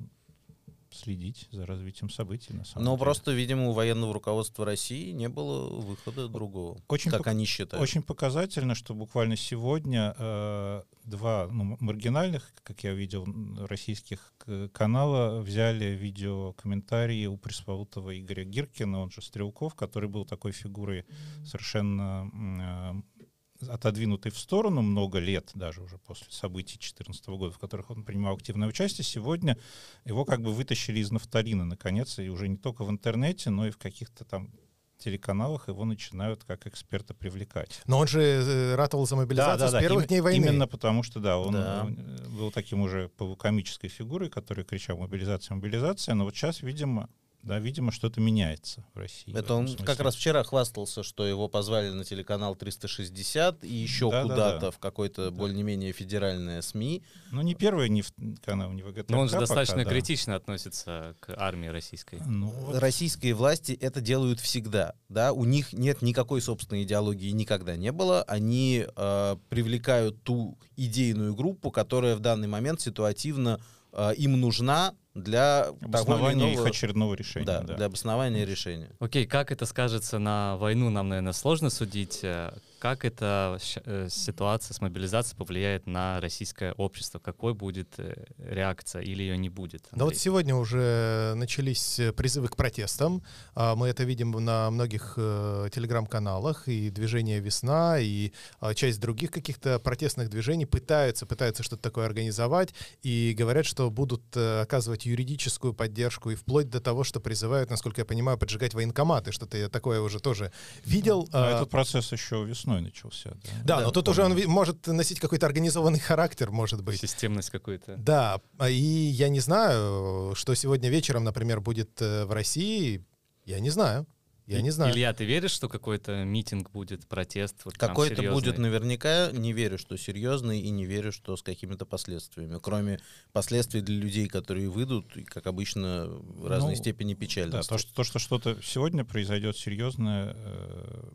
следить 0.91 1.49
за 1.51 1.67
развитием 1.67 2.11
событий, 2.11 2.53
на 2.53 2.65
самом 2.65 2.85
Но 2.85 2.91
деле. 2.93 3.05
просто, 3.05 3.33
видимо, 3.33 3.69
у 3.69 3.73
военного 3.73 4.13
руководства 4.13 4.65
России 4.65 5.13
не 5.13 5.29
было 5.29 5.69
выхода 5.69 6.29
другого, 6.29 6.79
Очень 6.89 7.11
как 7.11 7.27
они 7.27 7.45
считают. 7.45 7.83
Очень 7.83 8.03
показательно, 8.03 8.75
что 8.75 8.95
буквально 8.95 9.37
сегодня 9.37 10.15
э, 10.19 10.83
два 11.05 11.49
ну, 11.51 11.77
маргинальных, 11.81 12.53
как 12.63 12.83
я 12.85 12.93
видел, 12.95 13.27
российских 13.67 14.33
к- 14.39 14.69
канала 14.69 15.41
взяли 15.41 15.87
видеокомментарии 15.97 17.27
у 17.27 17.37
пресловутого 17.37 18.19
Игоря 18.19 18.45
Гиркина, 18.45 19.01
он 19.01 19.11
же 19.11 19.23
Стрелков, 19.23 19.75
который 19.75 20.09
был 20.09 20.25
такой 20.25 20.53
фигурой 20.53 21.05
совершенно 21.45 23.03
э, 23.18 23.18
отодвинутой 23.67 24.31
в 24.33 24.39
сторону 24.39 24.83
много 24.83 25.19
лет, 25.19 25.51
даже 25.55 25.83
уже 25.83 25.99
после 25.99 26.27
событий 26.31 26.75
2014 26.79 27.27
года, 27.29 27.53
в 27.53 27.59
которых 27.59 27.91
он 27.91 28.05
принимал 28.05 28.35
активное 28.37 28.69
участие. 28.69 29.05
Сегодня 29.05 29.59
его 30.05 30.25
как 30.25 30.43
бы 30.43 30.53
вытащили 30.53 31.01
из 31.01 31.11
нафталина, 31.11 31.65
наконец, 31.65 32.19
и 32.19 32.29
уже 32.29 32.49
не 32.49 32.57
только 32.57 32.85
в 32.85 32.91
интернете, 32.91 33.51
но 33.51 33.67
и 33.67 33.71
в 33.71 33.79
каких-то 33.79 34.25
там 34.25 34.53
телеканалах 34.99 35.69
его 35.69 35.85
начинают 35.85 36.43
как 36.45 36.67
эксперта 36.67 37.15
привлекать. 37.15 37.83
Но 37.87 37.99
он 37.99 38.09
же 38.09 38.21
э, 38.21 38.75
ратовал 38.75 39.07
за 39.07 39.15
мобилизацию 39.15 39.69
с 39.69 39.81
первых 39.81 40.05
Им- 40.05 40.09
дней 40.09 40.21
войны. 40.21 40.45
Именно 40.45 40.67
потому 40.67 41.05
что, 41.05 41.21
да, 41.21 41.39
он 41.39 41.53
Да. 41.53 41.87
э, 41.89 42.29
был 42.29 42.51
таким 42.51 42.81
уже 42.81 43.09
полукомической 43.11 43.89
фигурой, 43.89 44.29
который 44.29 44.65
кричал 44.65 44.99
«мобилизация, 44.99 45.55
мобилизация», 45.55 46.15
но 46.17 46.25
вот 46.25 46.35
сейчас, 46.35 46.63
видимо, 46.63 47.09
да, 47.43 47.59
видимо, 47.59 47.93
что-то 47.93 48.21
меняется 48.21 48.85
в 48.95 48.99
России. 48.99 49.31
в 49.33 49.37
Это 49.37 49.39
этом 49.47 49.57
он 49.59 49.69
смысле. 49.69 49.87
как 49.87 50.01
раз 50.01 50.17
вчера 50.17 50.43
хвастался, 50.43 51.03
что 51.03 51.27
его 51.27 51.49
позвали 51.49 51.91
на 51.91 52.05
телеканал 52.05 52.57
360 52.57 53.65
и 53.65 53.73
еще 53.75 54.11
Да-да-да. 54.11 54.33
куда-то 54.35 54.71
в 54.73 54.79
какой-то 54.79 55.31
более-менее 55.31 55.93
федеральное 55.93 56.61
СМИ. 56.63 57.03
Ну, 57.31 57.43
не 57.43 57.55
первый, 57.55 57.89
не 57.89 58.03
в, 58.03 58.13
канал, 58.45 58.73
не 58.73 58.83
ВГТРК 58.83 59.11
Но 59.11 59.21
он 59.21 59.29
же 59.29 59.35
пока, 59.35 59.41
достаточно 59.47 59.85
да. 59.85 59.91
критично 59.91 60.35
относится 60.35 61.15
к 61.21 61.35
армии 61.39 61.69
российской. 61.69 62.21
Ну, 62.27 62.49
вот 62.49 62.77
Российские 62.79 63.35
власти 63.35 63.73
это 63.73 64.01
делают 64.01 64.41
всегда, 64.41 64.95
да, 65.09 65.33
у 65.33 65.45
них 65.45 65.73
нет 65.73 66.03
никакой 66.03 66.43
собственной 66.43 66.83
идеологии, 66.83 67.31
никогда 67.31 67.77
не 67.77 67.93
было. 67.93 68.23
Они 68.25 68.85
э, 68.85 69.37
привлекают 69.49 70.23
ту 70.23 70.59
идейную 70.77 71.35
группу, 71.35 71.71
которая 71.71 72.17
в 72.17 72.21
данный 72.21 72.49
момент 72.49 72.81
ситуативно 72.81 73.61
э, 73.93 74.15
им 74.17 74.41
нужна 74.41 74.95
для 75.15 75.65
обоснование 75.83 76.53
их 76.53 76.65
очередного 76.65 77.15
решения. 77.15 77.47
да, 77.47 77.61
да. 77.63 77.75
для 77.75 77.87
обоснования 77.87 78.45
решения. 78.45 78.91
Окей, 79.01 79.27
как 79.27 79.51
это 79.51 79.67
скажется 79.67 80.19
на 80.19 80.57
войну, 80.57 80.91
нам, 80.91 81.09
наверное, 81.09 81.33
сложно 81.33 81.71
судить. 81.71 82.21
Э, 82.23 82.53
Как 82.79 83.05
эта 83.05 83.59
э, 83.85 84.09
ситуация 84.11 84.75
с 84.75 84.81
мобилизацией 84.81 85.37
повлияет 85.37 85.87
на 85.87 86.21
российское 86.21 86.73
общество? 86.75 87.19
Какой 87.19 87.55
будет 87.55 87.95
э, 87.99 88.27
реакция 88.39 89.03
или 89.03 89.23
ее 89.23 89.37
не 89.37 89.49
будет? 89.49 89.83
Да 89.91 90.05
вот 90.05 90.13
Андрей? 90.13 90.21
сегодня 90.21 90.55
уже 90.55 91.33
начались 91.35 92.01
призывы 92.17 92.49
к 92.49 92.57
протестам. 92.57 93.23
А, 93.55 93.75
Мы 93.75 93.89
это 93.89 94.05
видим 94.05 94.31
на 94.31 94.71
многих 94.71 95.15
телеграм-каналах. 95.17 96.69
И 96.69 96.91
движение 96.91 97.41
«Весна», 97.41 97.99
и 97.99 98.33
а, 98.61 98.75
часть 98.75 99.01
других 99.01 99.31
каких-то 99.31 99.79
протестных 99.79 100.31
движений 100.31 100.67
пытаются, 100.67 101.27
пытаются 101.27 101.63
что-то 101.63 101.83
такое 101.83 102.07
организовать. 102.07 102.75
И 103.03 103.35
говорят, 103.37 103.67
что 103.67 103.91
будут 103.91 104.23
э, 104.35 104.67
оказывать 104.99 105.07
юридическую 105.07 105.73
поддержку. 105.73 106.31
И 106.31 106.35
вплоть 106.35 106.69
до 106.69 106.81
того, 106.81 107.05
что 107.05 107.21
призывают, 107.21 107.71
насколько 107.71 108.01
я 108.01 108.05
понимаю, 108.05 108.39
поджигать 108.39 108.75
военкоматы. 108.75 109.33
Что-то 109.33 109.57
я 109.57 109.69
такое 109.69 110.01
уже 110.01 110.21
тоже 110.21 110.51
видел. 110.85 111.29
А 111.33 111.49
А, 111.49 111.57
этот 111.57 111.71
процесс 111.71 112.13
еще 112.13 112.45
весной 112.45 112.81
начался. 112.81 113.31
Да, 113.31 113.39
Да, 113.65 113.77
Да, 113.79 113.81
но 113.83 113.91
тут 113.91 114.09
уже 114.09 114.23
он 114.25 114.37
может 114.47 114.87
носить 114.87 115.21
какой-то 115.21 115.47
организованный 115.47 116.01
характер, 116.01 116.51
может 116.51 116.83
быть. 116.83 117.01
Системность 117.01 117.51
какую-то. 117.51 117.97
Да, 117.97 118.41
а 118.59 118.69
и 118.69 118.75
я 118.75 119.29
не 119.29 119.41
знаю, 119.41 120.35
что 120.35 120.55
сегодня 120.55 120.91
вечером, 120.91 121.25
например, 121.25 121.61
будет 121.61 122.03
э, 122.03 122.25
в 122.25 122.33
России. 122.33 123.05
Я 123.45 123.61
не 123.61 123.71
знаю. 123.71 124.07
Я 124.49 124.61
И- 124.61 124.63
не 124.63 124.71
знаю. 124.71 124.95
Илья, 124.95 125.13
ты 125.13 125.27
веришь, 125.27 125.51
что 125.51 125.69
какой-то 125.69 126.25
митинг 126.25 126.71
будет, 126.71 127.07
протест? 127.07 127.67
Вот 127.67 127.77
Какой-то 127.77 128.23
будет 128.33 128.57
наверняка, 128.57 129.31
не 129.31 129.53
верю, 129.53 129.77
что 129.77 129.99
серьезный, 129.99 130.59
и 130.61 130.71
не 130.71 130.87
верю, 130.87 131.13
что 131.13 131.37
с 131.37 131.43
какими-то 131.43 131.85
последствиями. 131.85 132.59
Кроме 132.63 132.99
последствий 133.33 133.83
для 133.83 133.97
людей, 133.97 134.27
которые 134.27 134.71
выйдут, 134.71 135.15
и, 135.19 135.23
как 135.25 135.47
обычно, 135.47 136.07
в 136.09 136.47
разной 136.49 136.71
Ну, 136.73 136.77
степени 136.77 137.13
Да, 137.13 137.21
печальности. 137.21 137.69
то, 137.69 137.77
что, 137.77 137.95
то, 137.95 138.05
что 138.05 138.19
что-то 138.19 138.59
сегодня 138.63 139.05
произойдет 139.05 139.55
серьезное, 139.59 140.33
э, 140.35 141.11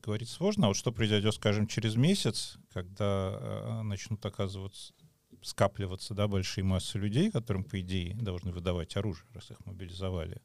говорить 0.00 0.28
сложно, 0.28 0.66
а 0.66 0.68
вот 0.68 0.76
что 0.76 0.92
произойдет, 0.92 1.34
скажем, 1.34 1.66
через 1.66 1.96
месяц, 1.96 2.58
когда 2.72 3.38
э, 3.40 3.82
начнут 3.82 4.24
оказываться 4.24 4.92
скапливаться, 5.42 6.14
да, 6.14 6.28
большие 6.28 6.62
массы 6.62 6.96
людей, 6.98 7.28
которым, 7.32 7.64
по 7.64 7.80
идее, 7.80 8.14
должны 8.14 8.52
выдавать 8.52 8.96
оружие, 8.96 9.26
раз 9.34 9.50
их 9.50 9.58
мобилизовали, 9.66 10.40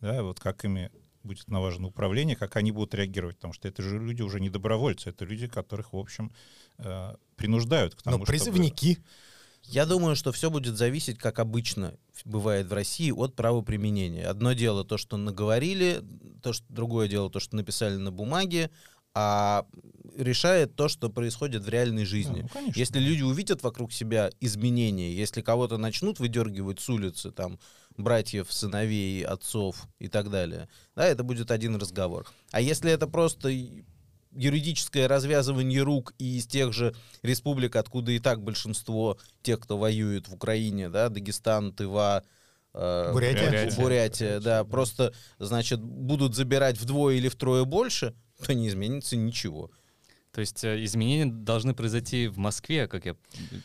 да, 0.00 0.22
вот 0.22 0.38
как 0.38 0.66
ими 0.66 0.90
будет 1.24 1.48
налажено 1.48 1.88
управление, 1.88 2.36
как 2.36 2.56
они 2.56 2.72
будут 2.72 2.94
реагировать, 2.94 3.36
потому 3.36 3.52
что 3.54 3.68
это 3.68 3.82
же 3.82 3.98
люди 3.98 4.22
уже 4.22 4.40
не 4.40 4.50
добровольцы, 4.50 5.10
это 5.10 5.24
люди, 5.24 5.46
которых, 5.46 5.92
в 5.92 5.96
общем, 5.98 6.32
э, 6.78 7.14
принуждают 7.36 7.94
к 7.94 8.02
тому, 8.02 8.18
Но 8.18 8.24
чтобы- 8.24 8.38
призывники. 8.38 8.98
Я 9.64 9.86
думаю, 9.86 10.16
что 10.16 10.32
все 10.32 10.50
будет 10.50 10.76
зависеть, 10.76 11.18
как 11.18 11.38
обычно 11.38 11.94
бывает 12.24 12.66
в 12.66 12.72
России, 12.72 13.12
от 13.12 13.36
правоприменения. 13.36 14.26
Одно 14.28 14.54
дело 14.54 14.84
то, 14.84 14.98
что 14.98 15.16
наговорили, 15.16 16.02
то, 16.42 16.52
что, 16.52 16.64
другое 16.68 17.06
дело 17.08 17.30
то, 17.30 17.38
что 17.38 17.54
написали 17.54 17.94
на 17.96 18.10
бумаге, 18.10 18.70
а 19.14 19.66
решает 20.16 20.74
то, 20.74 20.88
что 20.88 21.10
происходит 21.10 21.64
в 21.64 21.68
реальной 21.68 22.02
Да, 22.02 22.08
жизни. 22.08 22.42
ну, 22.42 22.48
конечно. 22.48 22.78
Если 22.78 22.98
люди 22.98 23.22
увидят 23.22 23.62
вокруг 23.62 23.92
себя 23.92 24.30
изменения, 24.40 25.14
если 25.14 25.42
кого-то 25.42 25.76
начнут 25.78 26.18
выдергивать 26.18 26.80
с 26.80 26.88
улицы, 26.88 27.30
там, 27.30 27.58
братьев, 27.96 28.52
сыновей, 28.52 29.24
отцов 29.24 29.86
и 29.98 30.08
так 30.08 30.30
далее, 30.30 30.68
да, 30.94 31.06
это 31.06 31.22
будет 31.22 31.50
один 31.50 31.76
разговор. 31.76 32.26
А 32.50 32.60
если 32.60 32.90
это 32.90 33.06
просто 33.06 33.50
юридическое 34.34 35.08
развязывание 35.08 35.82
рук 35.82 36.14
и 36.18 36.38
из 36.38 36.46
тех 36.46 36.72
же 36.72 36.94
республик, 37.22 37.76
откуда 37.76 38.12
и 38.12 38.18
так 38.18 38.42
большинство 38.42 39.18
тех, 39.42 39.60
кто 39.60 39.78
воюет 39.78 40.28
в 40.28 40.34
Украине, 40.34 40.88
да, 40.88 41.08
Дагестан, 41.08 41.72
Тыва, 41.72 42.24
э, 42.72 43.12
Бурятия. 43.12 43.46
Бурятия. 43.46 43.80
Бурятия, 43.80 44.40
да, 44.40 44.64
просто, 44.64 45.12
значит, 45.38 45.80
будут 45.82 46.34
забирать 46.34 46.78
вдвое 46.78 47.16
или 47.16 47.28
втрое 47.28 47.64
больше, 47.64 48.14
то 48.44 48.54
не 48.54 48.68
изменится 48.68 49.16
ничего. 49.16 49.70
То 50.32 50.40
есть 50.40 50.64
э, 50.64 50.82
изменения 50.84 51.26
должны 51.26 51.74
произойти 51.74 52.26
в 52.26 52.38
Москве, 52.38 52.88
как 52.88 53.04
я... 53.04 53.16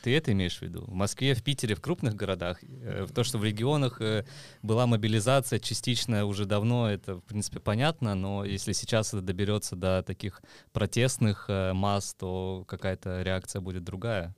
Ты 0.04 0.16
это 0.16 0.34
имеешь 0.34 0.58
в 0.58 0.62
виду? 0.62 0.84
В 0.86 0.94
Москве, 0.94 1.34
в 1.34 1.42
Питере, 1.42 1.76
в 1.76 1.82
крупных 1.82 2.16
городах. 2.16 2.60
Э, 2.64 3.06
В 3.06 3.14
то, 3.14 3.24
что 3.24 3.38
в 3.38 3.44
регионах 3.46 4.02
э, 4.02 4.26
была 4.64 4.86
мобилизация 4.86 5.60
частичная 5.60 6.26
уже 6.26 6.46
давно, 6.46 6.90
это, 6.90 7.16
в 7.16 7.22
принципе, 7.22 7.62
понятно, 7.62 8.16
но 8.16 8.44
если 8.44 8.74
сейчас 8.74 9.14
это 9.14 9.22
доберется 9.22 9.78
до 9.78 10.04
таких 10.04 10.42
протестных 10.74 11.46
масс, 11.48 12.14
то 12.14 12.66
какая-то 12.68 13.22
реакция 13.22 13.62
будет 13.62 13.84
другая. 13.86 14.36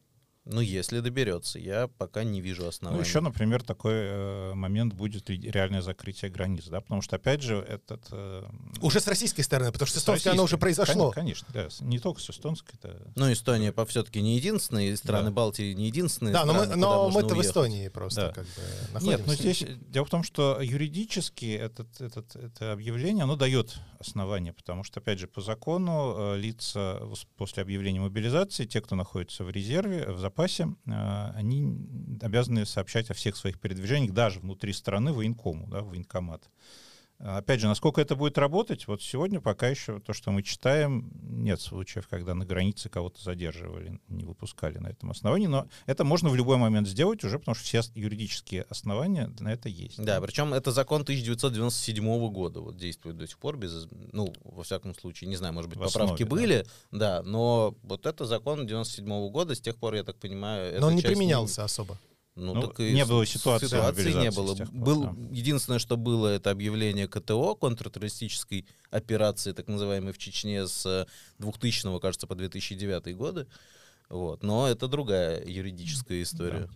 Ну, 0.51 0.61
если 0.61 0.99
доберется, 0.99 1.59
я 1.59 1.87
пока 1.87 2.23
не 2.23 2.41
вижу 2.41 2.63
Ну, 2.63 2.67
оснований. 2.69 3.03
еще, 3.03 3.19
например, 3.21 3.61
такой 3.63 3.93
э, 3.93 4.53
момент 4.55 4.93
будет 4.95 5.29
ре- 5.29 5.37
реальное 5.51 5.81
закрытие 5.83 6.31
границ, 6.31 6.65
да, 6.65 6.81
потому 6.81 7.01
что, 7.03 7.17
опять 7.17 7.41
же, 7.43 7.57
этот... 7.57 8.07
э, 8.11 8.43
Уже 8.81 8.99
с 8.99 9.07
российской 9.07 9.43
стороны, 9.43 9.71
потому 9.71 9.85
что 9.87 9.99
с 9.99 10.01
эстонской 10.01 10.29
оно 10.29 10.43
уже 10.43 10.57
произошло. 10.57 11.11
Конечно, 11.11 11.47
конечно, 11.53 11.79
да, 11.81 11.85
не 11.85 11.99
только 11.99 12.19
с 12.19 12.29
эстонской, 12.31 12.73
это... 12.81 13.11
Ну, 13.15 13.31
Эстония 13.31 13.71
все-таки 13.85 14.21
не 14.21 14.37
единственная, 14.37 14.85
и 14.89 14.95
страны 14.95 15.25
Да. 15.25 15.31
Балтии 15.31 15.73
не 15.73 15.85
единственные 15.85 16.33
Да, 16.33 16.45
но, 16.45 16.53
мы, 16.53 16.59
страны, 16.65 16.73
куда 16.81 16.87
но 16.95 17.03
можно 17.03 17.21
мы-то 17.21 17.35
в. 17.35 17.41
Эстонии 17.41 17.87
просто 17.89 18.21
Да. 18.21 18.33
как 18.33 18.45
бы 18.45 18.61
Нет, 19.05 19.19
находимся. 19.19 19.23
но 19.27 19.33
здесь 19.35 19.65
дело 19.87 20.05
в 20.05 20.09
том, 20.09 20.23
что 20.23 20.59
юридически 20.61 21.53
этот, 21.53 22.01
этот, 22.01 22.35
это 22.35 22.71
объявление, 22.73 23.23
оно 23.23 23.35
дает 23.35 23.77
основание, 23.99 24.53
потому 24.53 24.83
что, 24.83 24.99
опять 24.99 25.19
же, 25.19 25.27
по 25.27 25.41
закону 25.41 26.15
э, 26.17 26.37
лица 26.39 26.99
после 27.37 27.61
объявления 27.61 27.99
мобилизации, 27.99 28.65
те, 28.65 28.81
кто 28.81 28.95
находится 28.95 29.43
в 29.43 29.49
резерве, 29.51 30.09
в 30.11 30.17
запасе, 30.19 30.38
э, 30.85 31.31
они 31.35 31.75
обязаны 32.21 32.65
сообщать 32.65 33.09
о 33.09 33.13
всех 33.13 33.35
своих 33.35 33.59
передвижениях 33.59 34.13
даже 34.13 34.39
внутри 34.39 34.73
страны 34.73 35.13
военкому, 35.13 35.67
да, 35.67 35.81
военкомат. 35.81 36.49
Опять 37.19 37.59
же, 37.59 37.67
насколько 37.67 37.99
это 37.99 38.15
будет 38.15 38.37
работать, 38.37 38.87
вот 38.87 39.01
сегодня 39.01 39.41
пока 39.41 39.67
еще 39.67 39.99
то, 39.99 40.13
что 40.13 40.31
мы 40.31 40.41
читаем, 40.41 41.11
нет 41.21 41.59
случаев, 41.59 42.07
когда 42.07 42.33
на 42.33 42.45
границе 42.45 42.87
кого-то 42.87 43.21
задерживали, 43.21 43.99
не 44.07 44.23
выпускали 44.23 44.77
на 44.77 44.87
этом 44.87 45.11
основании, 45.11 45.47
но 45.47 45.67
это 45.85 46.05
можно 46.05 46.29
в 46.29 46.35
любой 46.37 46.55
момент 46.55 46.87
сделать 46.87 47.21
уже, 47.25 47.37
потому 47.37 47.55
что 47.55 47.65
все 47.65 47.81
юридические 47.93 48.61
основания 48.69 49.33
на 49.39 49.49
это 49.49 49.67
есть. 49.67 50.01
Да, 50.01 50.21
причем 50.21 50.53
это 50.53 50.71
закон 50.71 51.01
1997 51.01 52.29
года, 52.29 52.61
вот 52.61 52.77
действует 52.77 53.17
до 53.17 53.27
сих 53.27 53.37
пор 53.37 53.57
без, 53.57 53.89
ну, 54.13 54.33
во 54.45 54.63
всяком 54.63 54.95
случае, 54.95 55.29
не 55.29 55.35
знаю, 55.35 55.53
может 55.53 55.69
быть, 55.69 55.77
В 55.77 55.83
поправки 55.83 56.23
основе, 56.23 56.25
были, 56.25 56.65
да. 56.91 57.21
но 57.23 57.75
вот 57.83 58.05
это 58.05 58.25
закон 58.25 58.65
97 58.65 59.29
года, 59.29 59.55
с 59.55 59.59
тех 59.59 59.75
пор, 59.75 59.95
я 59.95 60.03
так 60.03 60.15
понимаю, 60.15 60.79
Но 60.79 60.87
он 60.87 60.95
не 60.95 61.01
применялся 61.01 61.65
особо. 61.65 61.97
Ну, 62.35 62.53
Ну, 62.53 62.67
так 62.67 62.79
и 62.79 62.93
не 62.93 63.05
было 63.05 63.25
ситуации 63.25 63.67
ситуации 63.67 64.13
не 64.13 64.31
было. 64.31 64.55
пор, 64.55 64.67
Был, 64.69 65.03
да. 65.03 65.15
Единственное, 65.31 65.79
что 65.79 65.97
было, 65.97 66.27
это 66.27 66.51
объявление 66.51 67.07
КТО, 67.07 67.55
контртеррористической 67.55 68.65
операции, 68.91 69.51
так 69.51 69.67
называемой 69.67 70.13
в 70.13 70.17
Чечне 70.17 70.67
с 70.67 70.85
э, 70.85 71.05
2000, 71.39 71.99
кажется, 71.99 72.27
по 72.27 72.35
2009 72.35 73.15
годы. 73.15 73.47
Вот. 74.09 74.43
Но 74.43 74.67
это 74.67 74.87
другая 74.87 75.45
юридическая 75.45 76.21
история. 76.21 76.69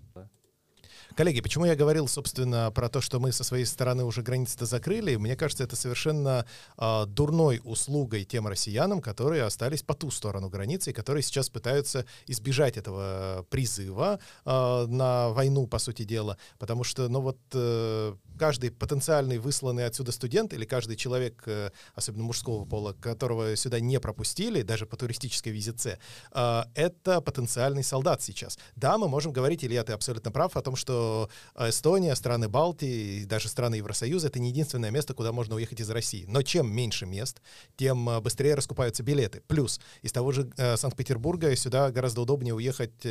Коллеги, 1.15 1.41
почему 1.41 1.65
я 1.65 1.75
говорил, 1.75 2.07
собственно, 2.07 2.71
про 2.71 2.89
то, 2.89 2.99
что 2.99 3.19
мы 3.19 3.31
со 3.31 3.43
своей 3.43 3.65
стороны 3.65 4.03
уже 4.03 4.23
границы-то 4.23 4.65
закрыли? 4.65 5.15
Мне 5.15 5.35
кажется, 5.35 5.63
это 5.63 5.75
совершенно 5.75 6.45
э, 6.75 7.05
дурной 7.05 7.61
услугой 7.63 8.23
тем 8.23 8.47
россиянам, 8.47 8.99
которые 8.99 9.43
остались 9.43 9.83
по 9.83 9.93
ту 9.93 10.09
сторону 10.09 10.49
границы 10.49 10.89
и 10.89 10.93
которые 10.93 11.21
сейчас 11.21 11.49
пытаются 11.49 12.05
избежать 12.25 12.77
этого 12.77 13.45
призыва 13.51 14.19
э, 14.43 14.85
на 14.87 15.29
войну, 15.29 15.67
по 15.67 15.77
сути 15.77 16.03
дела. 16.03 16.37
Потому 16.57 16.83
что, 16.83 17.07
ну 17.09 17.21
вот, 17.21 17.37
э, 17.53 18.15
каждый 18.37 18.71
потенциальный 18.71 19.37
высланный 19.37 19.85
отсюда 19.85 20.11
студент 20.11 20.53
или 20.53 20.65
каждый 20.65 20.95
человек, 20.95 21.43
э, 21.45 21.71
особенно 21.95 22.23
мужского 22.23 22.65
пола, 22.65 22.93
которого 22.93 23.55
сюда 23.55 23.79
не 23.79 23.99
пропустили, 23.99 24.61
даже 24.61 24.85
по 24.85 24.97
туристической 24.97 25.51
визе 25.51 25.73
С, 25.77 25.97
э, 26.31 26.63
это 26.75 27.21
потенциальный 27.21 27.83
солдат 27.83 28.21
сейчас. 28.21 28.57
Да, 28.75 28.97
мы 28.97 29.07
можем 29.07 29.31
говорить, 29.31 29.63
Илья, 29.63 29.83
ты 29.83 29.93
абсолютно 29.93 30.31
прав, 30.31 30.55
о 30.57 30.61
том, 30.61 30.75
что 30.75 31.29
Эстония, 31.57 32.15
страны 32.15 32.47
Балтии 32.49 33.23
даже 33.25 33.47
страны 33.47 33.75
Евросоюза— 33.75 34.27
это 34.29 34.39
не 34.39 34.49
единственное 34.49 34.91
место, 34.91 35.13
куда 35.13 35.31
можно 35.31 35.55
уехать 35.55 35.79
из 35.79 35.89
России. 35.89 36.25
Но 36.27 36.41
чем 36.41 36.71
меньше 36.71 37.05
мест, 37.05 37.41
тем 37.75 38.09
э, 38.09 38.19
быстрее 38.21 38.55
раскупаются 38.55 39.03
билеты. 39.03 39.41
Плюс 39.47 39.79
из 40.01 40.11
того 40.11 40.31
же 40.31 40.51
Санкт-Петербурга 40.57 41.55
сюда 41.55 41.91
гораздо 41.91 42.21
удобнее 42.21 42.53
уехать 42.53 43.05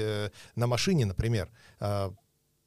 на 0.55 0.67
машине, 0.67 1.07
например 1.07 1.51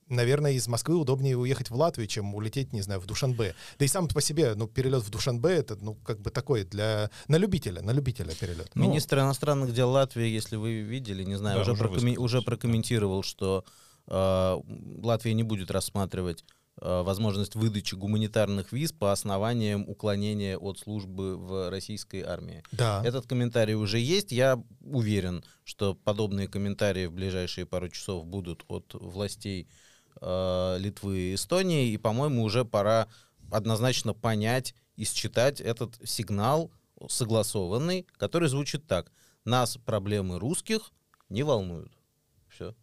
наверное, 0.08 0.54
из 0.54 0.68
Москвы 0.68 0.96
удобнее 0.96 1.38
уехать 1.38 1.70
в 1.70 1.76
Латвию, 1.76 2.08
чем 2.08 2.36
улететь, 2.36 2.74
не 2.74 2.82
знаю, 2.82 3.00
в 3.00 3.06
Душанбе. 3.06 3.56
Да 3.80 3.86
и 3.86 3.88
сам 3.88 4.08
по 4.08 4.22
себе, 4.22 4.54
ну, 4.56 4.68
перелет 4.68 5.04
в 5.04 5.10
Душанбе, 5.10 5.50
это, 5.50 5.76
ну, 5.78 5.96
как 5.96 6.20
бы 6.20 6.30
такой 6.30 6.64
для... 6.64 7.10
На 7.28 7.38
любителя, 7.38 7.82
на 7.82 7.92
любителя 7.92 8.34
перелет. 8.36 8.70
Ну, 8.76 8.90
Министр 8.90 9.20
иностранных 9.20 9.74
дел 9.74 9.90
Латвии, 9.90 10.28
если 10.28 10.56
вы 10.56 10.82
видели, 10.82 11.24
не 11.24 11.36
знаю, 11.36 11.58
да, 11.58 11.62
уже, 11.62 11.72
уже, 11.74 11.84
прокоммен... 11.84 12.18
уже 12.20 12.42
прокомментировал, 12.42 13.24
что 13.24 13.66
э, 14.08 14.62
Латвия 15.02 15.34
не 15.34 15.44
будет 15.44 15.72
рассматривать 15.72 16.46
э, 16.80 17.02
возможность 17.02 17.56
выдачи 17.56 17.96
гуманитарных 17.96 18.72
виз 18.72 18.92
по 18.92 19.12
основаниям 19.12 19.88
уклонения 19.88 20.58
от 20.58 20.78
службы 20.80 21.36
в 21.36 21.70
российской 21.72 22.22
армии. 22.22 22.64
Да. 22.72 23.02
Этот 23.04 23.26
комментарий 23.26 23.74
уже 23.74 23.98
есть. 24.00 24.32
Я 24.32 24.62
уверен, 24.82 25.44
что 25.64 25.96
подобные 25.96 26.48
комментарии 26.48 27.08
в 27.08 27.14
ближайшие 27.14 27.66
пару 27.66 27.90
часов 27.90 28.26
будут 28.28 28.66
от 28.68 28.94
властей 28.94 29.68
Литвы 30.22 31.18
и 31.18 31.36
Эстонии, 31.36 31.90
и, 31.90 31.98
по-моему, 31.98 32.44
уже 32.44 32.66
пора 32.66 33.08
однозначно 33.52 34.14
понять 34.14 34.74
и 34.96 35.04
считать 35.06 35.62
этот 35.62 35.98
сигнал 36.04 36.72
согласованный, 37.08 38.08
который 38.18 38.50
звучит 38.50 38.88
так. 38.88 39.12
Нас 39.44 39.78
проблемы 39.78 40.40
русских 40.40 40.92
не 41.30 41.44
волнуют. 41.44 41.92
Все. 42.48 42.74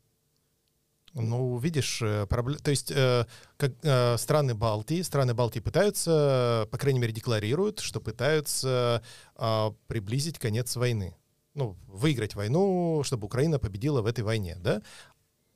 Ну, 1.15 1.59
видишь, 1.59 2.01
э, 2.03 2.27
проблем... 2.27 2.59
то 2.59 2.71
есть 2.71 2.91
э, 2.91 3.27
как, 3.59 3.73
э, 3.83 4.17
страны 4.17 4.55
Балтии, 4.55 5.03
страны 5.03 5.35
Балтии 5.35 5.61
пытаются, 5.61 6.67
по 6.71 6.79
крайней 6.79 7.01
мере, 7.01 7.13
декларируют, 7.13 7.81
что 7.81 8.01
пытаются 8.01 9.03
э, 9.37 9.71
приблизить 9.89 10.39
конец 10.39 10.75
войны. 10.77 11.15
Ну, 11.55 11.77
выиграть 11.87 12.35
войну, 12.35 13.03
чтобы 13.05 13.27
Украина 13.27 13.59
победила 13.59 14.01
в 14.01 14.07
этой 14.07 14.25
войне, 14.25 14.57
да? 14.59 14.81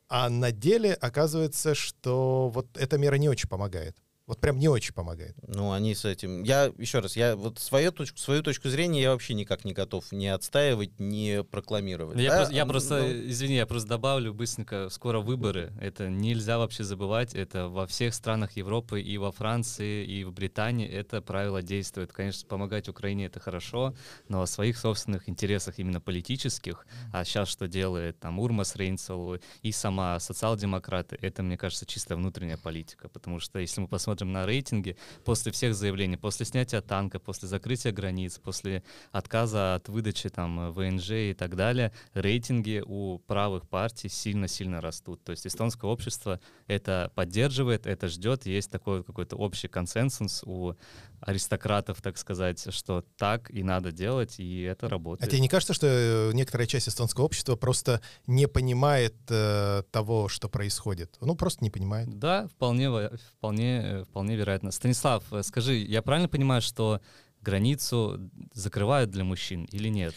А 0.09 0.29
на 0.29 0.53
деле 0.53 0.95
оказывается, 0.95 1.75
что 1.75 2.49
вот 2.49 2.77
эта 2.77 2.99
мера 2.99 3.17
не 3.17 3.29
очень 3.29 3.49
помогает. 3.49 3.97
Вот 4.27 4.41
прям 4.41 4.59
не 4.59 4.69
очень 4.69 4.93
помогает. 4.93 5.37
Ну, 5.47 5.71
они 5.71 5.95
с 5.95 6.05
этим... 6.05 6.43
Я, 6.43 6.73
еще 6.79 6.99
раз, 6.99 7.15
я 7.15 7.37
вот 7.37 7.61
свою 7.61 7.93
точку, 7.93 8.19
свою 8.19 8.43
точку 8.43 8.69
зрения 8.69 9.01
я 9.01 9.13
вообще 9.13 9.35
никак 9.35 9.65
не 9.65 9.73
готов 9.73 10.11
ни 10.11 10.27
отстаивать, 10.27 10.99
ни 10.99 11.43
прокламировать. 11.43 12.19
Я, 12.19 12.31
да? 12.31 12.37
просто, 12.39 12.55
я 12.55 12.65
ну, 12.65 12.71
просто, 12.73 13.03
ну... 13.03 13.29
извини, 13.29 13.55
я 13.55 13.67
просто 13.67 13.89
добавлю 13.89 14.35
быстренько, 14.35 14.89
скоро 14.91 15.21
выборы. 15.21 15.73
Это 15.81 16.09
нельзя 16.09 16.59
вообще 16.59 16.83
забывать. 16.83 17.35
Это 17.35 17.69
во 17.69 17.87
всех 17.87 18.15
странах 18.15 18.57
Европы, 18.57 19.01
и 19.01 19.17
во 19.17 19.31
Франции, 19.31 20.05
и 20.05 20.25
в 20.25 20.33
Британии 20.33 20.89
это 20.89 21.23
правило 21.23 21.63
действует. 21.63 22.13
Конечно, 22.13 22.49
помогать 22.49 22.89
Украине 22.89 23.27
это 23.27 23.39
хорошо, 23.39 23.95
но 24.29 24.43
о 24.43 24.49
своих 24.49 24.77
собственных 24.77 25.29
интересах 25.29 25.79
именно 25.79 26.01
политических, 26.01 26.85
а 27.13 27.25
сейчас 27.25 27.49
что 27.49 27.69
делает 27.69 28.19
там 28.19 28.41
Урмас 28.41 28.75
Рейнцел 28.75 29.37
и 29.63 29.71
сама 29.71 30.19
социал-демократы, 30.19 31.17
это, 31.23 31.45
мне 31.45 31.57
кажется, 31.57 31.87
чисто 31.87 32.17
внутренняя 32.17 32.57
политика. 32.57 33.09
Потому 33.09 33.39
что 33.39 33.61
если 33.61 33.81
мы 33.81 33.87
посмотрим 33.87 34.16
смотрим 34.17 34.33
на 34.33 34.47
рейтинги, 34.47 34.97
после 35.25 35.53
всех 35.53 35.75
заявлений, 35.75 36.17
после 36.17 36.47
снятия 36.47 36.81
танка, 36.81 37.19
после 37.19 37.49
закрытия 37.49 37.93
границ, 37.93 38.39
после 38.39 38.83
отказа 39.13 39.75
от 39.75 39.89
выдачи 39.89 40.29
там 40.29 40.73
ВНЖ 40.73 41.11
и 41.11 41.35
так 41.35 41.55
далее, 41.57 41.93
рейтинги 42.15 42.83
у 42.87 43.19
правых 43.19 43.69
партий 43.69 44.09
сильно-сильно 44.09 44.81
растут. 44.81 45.23
То 45.25 45.33
есть 45.33 45.47
эстонское 45.47 45.91
общество 45.91 46.41
это 46.67 47.11
поддерживает, 47.15 47.87
это 47.87 48.09
ждет, 48.09 48.47
есть 48.47 48.71
такой 48.71 49.05
какой-то 49.05 49.37
общий 49.37 49.69
консенсус 49.69 50.43
у 50.47 50.75
аристократов, 51.21 52.01
так 52.03 52.19
сказать, 52.19 52.73
что 52.73 53.05
так 53.17 53.51
и 53.51 53.63
надо 53.63 53.93
делать, 53.93 54.39
и 54.39 54.63
это 54.63 54.89
работает. 54.89 55.29
А 55.29 55.31
тебе 55.31 55.41
не 55.41 55.49
кажется, 55.49 55.75
что 55.75 55.87
э, 55.87 56.33
некоторая 56.35 56.67
часть 56.67 56.89
эстонского 56.89 57.25
общества 57.25 57.57
просто 57.57 58.01
не 58.27 58.47
понимает 58.47 59.15
э, 59.29 59.83
того, 59.91 60.29
что 60.29 60.49
происходит? 60.49 61.17
Ну, 61.21 61.35
просто 61.35 61.65
не 61.65 61.71
понимает. 61.71 62.19
Да, 62.19 62.47
вполне, 62.49 63.11
вполне, 63.39 64.06
вполне 64.11 64.37
вероятно. 64.37 64.71
Станислав, 64.71 65.25
э, 65.33 65.43
скажи, 65.43 65.75
я 65.77 66.03
правильно 66.03 66.29
понимаю, 66.29 66.63
что 66.63 67.01
границу 67.41 68.31
закрывают 68.53 69.11
для 69.11 69.25
мужчин 69.25 69.65
или 69.65 69.89
нет? 69.89 70.15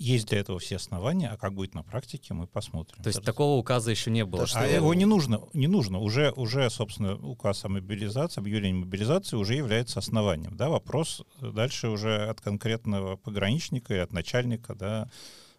есть 0.00 0.28
для 0.28 0.38
этого 0.38 0.58
все 0.58 0.76
основания, 0.76 1.28
а 1.28 1.36
как 1.36 1.52
будет 1.54 1.74
на 1.74 1.82
практике, 1.82 2.32
мы 2.32 2.46
посмотрим. 2.46 3.02
То 3.02 3.08
есть 3.08 3.22
такого 3.22 3.58
указа 3.58 3.90
еще 3.90 4.10
не 4.10 4.24
было? 4.24 4.46
а 4.54 4.66
его 4.66 4.94
не 4.94 5.04
нужно, 5.04 5.42
не 5.52 5.66
нужно. 5.66 5.98
Уже, 5.98 6.32
уже, 6.32 6.70
собственно, 6.70 7.16
указ 7.16 7.66
о 7.66 7.68
мобилизации, 7.68 8.40
объявление 8.40 8.80
мобилизации 8.80 9.36
уже 9.36 9.56
является 9.56 9.98
основанием. 9.98 10.56
Да? 10.56 10.70
Вопрос 10.70 11.22
дальше 11.38 11.88
уже 11.88 12.24
от 12.24 12.40
конкретного 12.40 13.16
пограничника 13.16 13.94
и 13.94 13.98
от 13.98 14.12
начальника, 14.12 14.74
да, 14.74 15.10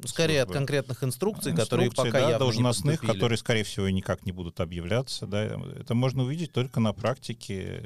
Скорее 0.05 0.43
от 0.43 0.51
конкретных 0.51 1.03
инструкций, 1.03 1.51
инструкции, 1.51 1.63
которые 1.63 1.91
пока 1.91 2.31
да, 2.31 2.39
должностных, 2.39 3.01
которые, 3.01 3.37
скорее 3.37 3.63
всего, 3.63 3.89
никак 3.89 4.25
не 4.25 4.31
будут 4.31 4.59
объявляться. 4.59 5.25
Да. 5.25 5.59
Это 5.79 5.93
можно 5.95 6.23
увидеть 6.23 6.51
только 6.51 6.79
на 6.79 6.93
практике 6.93 7.83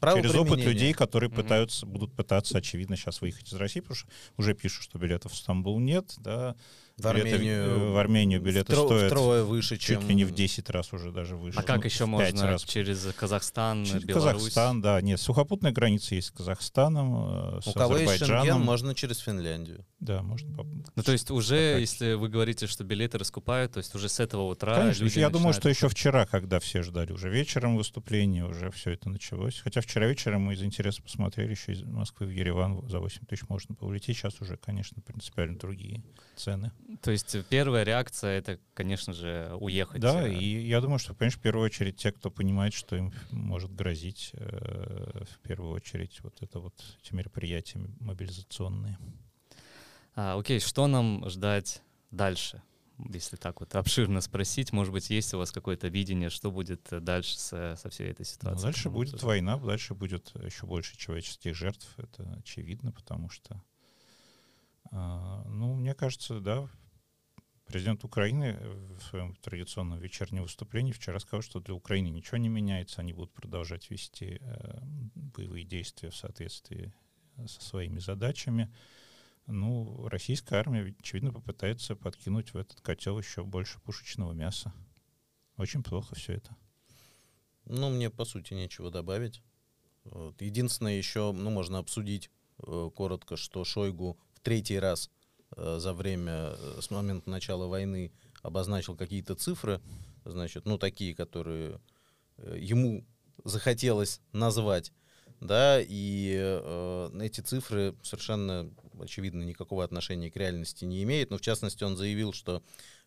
Право 0.00 0.20
через 0.20 0.34
опыт 0.34 0.64
людей, 0.64 0.92
которые 0.92 1.30
пытаются, 1.30 1.86
будут 1.86 2.12
пытаться, 2.14 2.58
очевидно, 2.58 2.96
сейчас 2.96 3.20
выехать 3.20 3.52
из 3.52 3.56
России, 3.56 3.80
потому 3.80 3.96
что 3.96 4.08
уже 4.36 4.54
пишут, 4.54 4.84
что 4.84 4.98
билетов 4.98 5.32
в 5.32 5.36
Стамбул 5.36 5.78
нет, 5.80 6.14
да, 6.18 6.54
в 6.98 7.06
Армению, 7.06 7.62
э, 7.62 7.92
в 7.92 7.96
Армению 7.96 8.40
билеты 8.40 8.72
втро, 8.72 8.86
стоят 8.86 9.12
втрое 9.12 9.44
выше, 9.44 9.76
чуть 9.76 10.00
чем... 10.00 10.08
ли 10.08 10.14
не 10.16 10.24
в 10.24 10.32
10 10.32 10.68
раз 10.70 10.92
уже 10.92 11.12
даже 11.12 11.36
выше. 11.36 11.58
А 11.58 11.62
как 11.62 11.78
ну, 11.78 11.84
еще 11.84 12.06
можно 12.06 12.46
раз. 12.46 12.64
через 12.64 13.06
Казахстан, 13.16 13.84
через 13.84 14.02
Беларусь? 14.02 14.42
Казахстан, 14.42 14.82
да. 14.82 15.00
Нет, 15.00 15.20
сухопутная 15.20 15.70
граница 15.70 16.16
есть 16.16 16.28
с 16.28 16.30
Казахстаном, 16.32 17.58
э, 17.58 17.60
с 17.62 17.68
У 17.68 17.72
кого 17.72 17.98
есть 17.98 18.26
Шенген, 18.26 18.60
можно 18.60 18.96
через 18.96 19.18
Финляндию. 19.18 19.86
Да, 20.00 20.22
можно. 20.22 20.48
Ну, 20.96 21.02
то 21.02 21.12
есть 21.12 21.30
уже, 21.30 21.72
Пока... 21.72 21.78
если 21.78 22.14
вы 22.14 22.28
говорите, 22.28 22.66
что 22.66 22.82
билеты 22.82 23.16
раскупают, 23.18 23.74
то 23.74 23.78
есть 23.78 23.94
уже 23.94 24.08
с 24.08 24.18
этого 24.18 24.42
утра 24.42 24.74
Конечно, 24.74 25.04
я 25.04 25.30
думаю, 25.30 25.54
что 25.54 25.68
еще 25.68 25.88
вчера, 25.88 26.26
когда 26.26 26.58
все 26.58 26.82
ждали, 26.82 27.12
уже 27.12 27.30
вечером 27.30 27.76
выступления, 27.76 28.44
уже 28.44 28.72
все 28.72 28.90
это 28.90 29.08
началось. 29.08 29.60
Хотя 29.60 29.82
вчера 29.88 30.06
вечером 30.06 30.42
мы 30.42 30.54
из 30.54 30.62
интереса 30.62 31.02
посмотрели, 31.02 31.50
еще 31.50 31.72
из 31.72 31.82
Москвы 31.82 32.26
в 32.26 32.30
Ереван 32.30 32.86
за 32.88 33.00
8 33.00 33.24
тысяч 33.26 33.48
можно 33.48 33.74
полететь. 33.74 34.16
Сейчас 34.16 34.40
уже, 34.40 34.58
конечно, 34.58 35.00
принципиально 35.00 35.58
другие 35.58 36.02
цены. 36.36 36.72
То 37.00 37.10
есть 37.10 37.36
первая 37.48 37.84
реакция— 37.84 38.38
это, 38.38 38.58
конечно 38.74 39.14
же, 39.14 39.50
уехать. 39.58 40.00
Да, 40.00 40.28
э. 40.28 40.34
и 40.34 40.68
я 40.68 40.80
думаю, 40.80 40.98
что, 40.98 41.14
конечно, 41.14 41.40
в 41.40 41.42
первую 41.42 41.64
очередь 41.64 41.96
те, 41.96 42.12
кто 42.12 42.30
понимает, 42.30 42.74
что 42.74 42.96
им 42.96 43.12
может 43.30 43.74
грозить, 43.74 44.30
э, 44.34 45.24
в 45.24 45.38
первую 45.40 45.72
очередь 45.72 46.20
вот 46.22 46.42
это 46.42 46.60
вот 46.60 46.74
эти 47.02 47.14
мероприятия 47.14 47.80
мобилизационные. 48.00 48.98
А, 50.14 50.38
окей, 50.38 50.60
что 50.60 50.86
нам 50.86 51.28
ждать 51.30 51.82
дальше? 52.10 52.62
Если 52.98 53.36
так 53.36 53.60
вот 53.60 53.74
обширно 53.74 54.20
спросить, 54.20 54.72
может 54.72 54.92
быть, 54.92 55.10
есть 55.10 55.32
у 55.34 55.38
вас 55.38 55.52
какое-то 55.52 55.88
видение, 55.88 56.30
что 56.30 56.50
будет 56.50 56.88
дальше 56.90 57.38
со, 57.38 57.76
со 57.76 57.90
всей 57.90 58.10
этой 58.10 58.26
ситуацией? 58.26 58.66
Ну, 58.66 58.72
дальше 58.72 58.90
будет 58.90 59.12
тоже? 59.12 59.26
война, 59.26 59.56
дальше 59.58 59.94
будет 59.94 60.32
еще 60.42 60.66
больше 60.66 60.96
человеческих 60.96 61.54
жертв, 61.54 61.86
это 61.96 62.28
очевидно, 62.38 62.90
потому 62.90 63.28
что, 63.28 63.62
э, 64.90 65.42
ну, 65.46 65.74
мне 65.74 65.94
кажется, 65.94 66.40
да, 66.40 66.68
Президент 67.68 68.02
Украины 68.02 68.56
в 68.98 69.02
своем 69.02 69.36
традиционном 69.36 69.98
вечернем 69.98 70.44
выступлении 70.44 70.92
вчера 70.92 71.18
сказал, 71.20 71.42
что 71.42 71.60
для 71.60 71.74
Украины 71.74 72.08
ничего 72.08 72.38
не 72.38 72.48
меняется, 72.48 73.02
они 73.02 73.12
будут 73.12 73.34
продолжать 73.34 73.90
вести 73.90 74.38
э, 74.40 74.78
боевые 75.14 75.66
действия 75.66 76.08
в 76.08 76.16
соответствии 76.16 76.94
со 77.46 77.60
своими 77.60 77.98
задачами. 77.98 78.72
Ну, 79.48 80.06
российская 80.08 80.56
армия, 80.56 80.94
очевидно, 80.98 81.32
попытается 81.32 81.96
подкинуть 81.96 82.54
в 82.54 82.56
этот 82.56 82.80
котел 82.80 83.18
еще 83.18 83.42
больше 83.42 83.80
пушечного 83.80 84.32
мяса. 84.32 84.72
Очень 85.56 85.82
плохо 85.82 86.14
все 86.14 86.34
это. 86.34 86.56
Ну, 87.64 87.90
мне, 87.90 88.10
по 88.10 88.24
сути, 88.24 88.54
нечего 88.54 88.90
добавить. 88.90 89.42
Вот. 90.04 90.40
Единственное, 90.40 90.96
еще, 90.96 91.32
ну, 91.32 91.50
можно 91.50 91.78
обсудить 91.78 92.30
э, 92.58 92.90
коротко, 92.94 93.36
что 93.36 93.64
Шойгу 93.64 94.18
в 94.34 94.40
третий 94.40 94.78
раз 94.78 95.10
Э, 95.56 95.78
за 95.78 95.94
время, 95.94 96.54
э, 96.56 96.78
с 96.80 96.90
момента 96.90 97.30
начала 97.30 97.66
войны 97.66 98.12
обозначил 98.42 98.96
какие-то 98.96 99.34
цифры 99.34 99.80
значит, 100.24 100.66
ну, 100.66 100.78
такие, 100.78 101.14
которые 101.14 101.80
э, 102.36 102.56
ему 102.60 103.06
захотелось 103.44 104.20
назвать, 104.32 104.92
да, 105.40 105.80
и 105.80 106.36
э, 106.36 107.10
эти 107.20 107.40
цифры 107.40 107.94
совершенно, 108.02 108.70
очевидно, 109.00 109.42
никакого 109.44 109.84
отношения 109.84 110.30
к 110.30 110.36
реальности 110.36 110.84
не 110.84 111.02
имеют, 111.04 111.30
но, 111.30 111.38
в 111.38 111.40
частности, 111.40 111.84
он 111.84 111.96
заявил, 111.96 112.32
что 112.32 112.62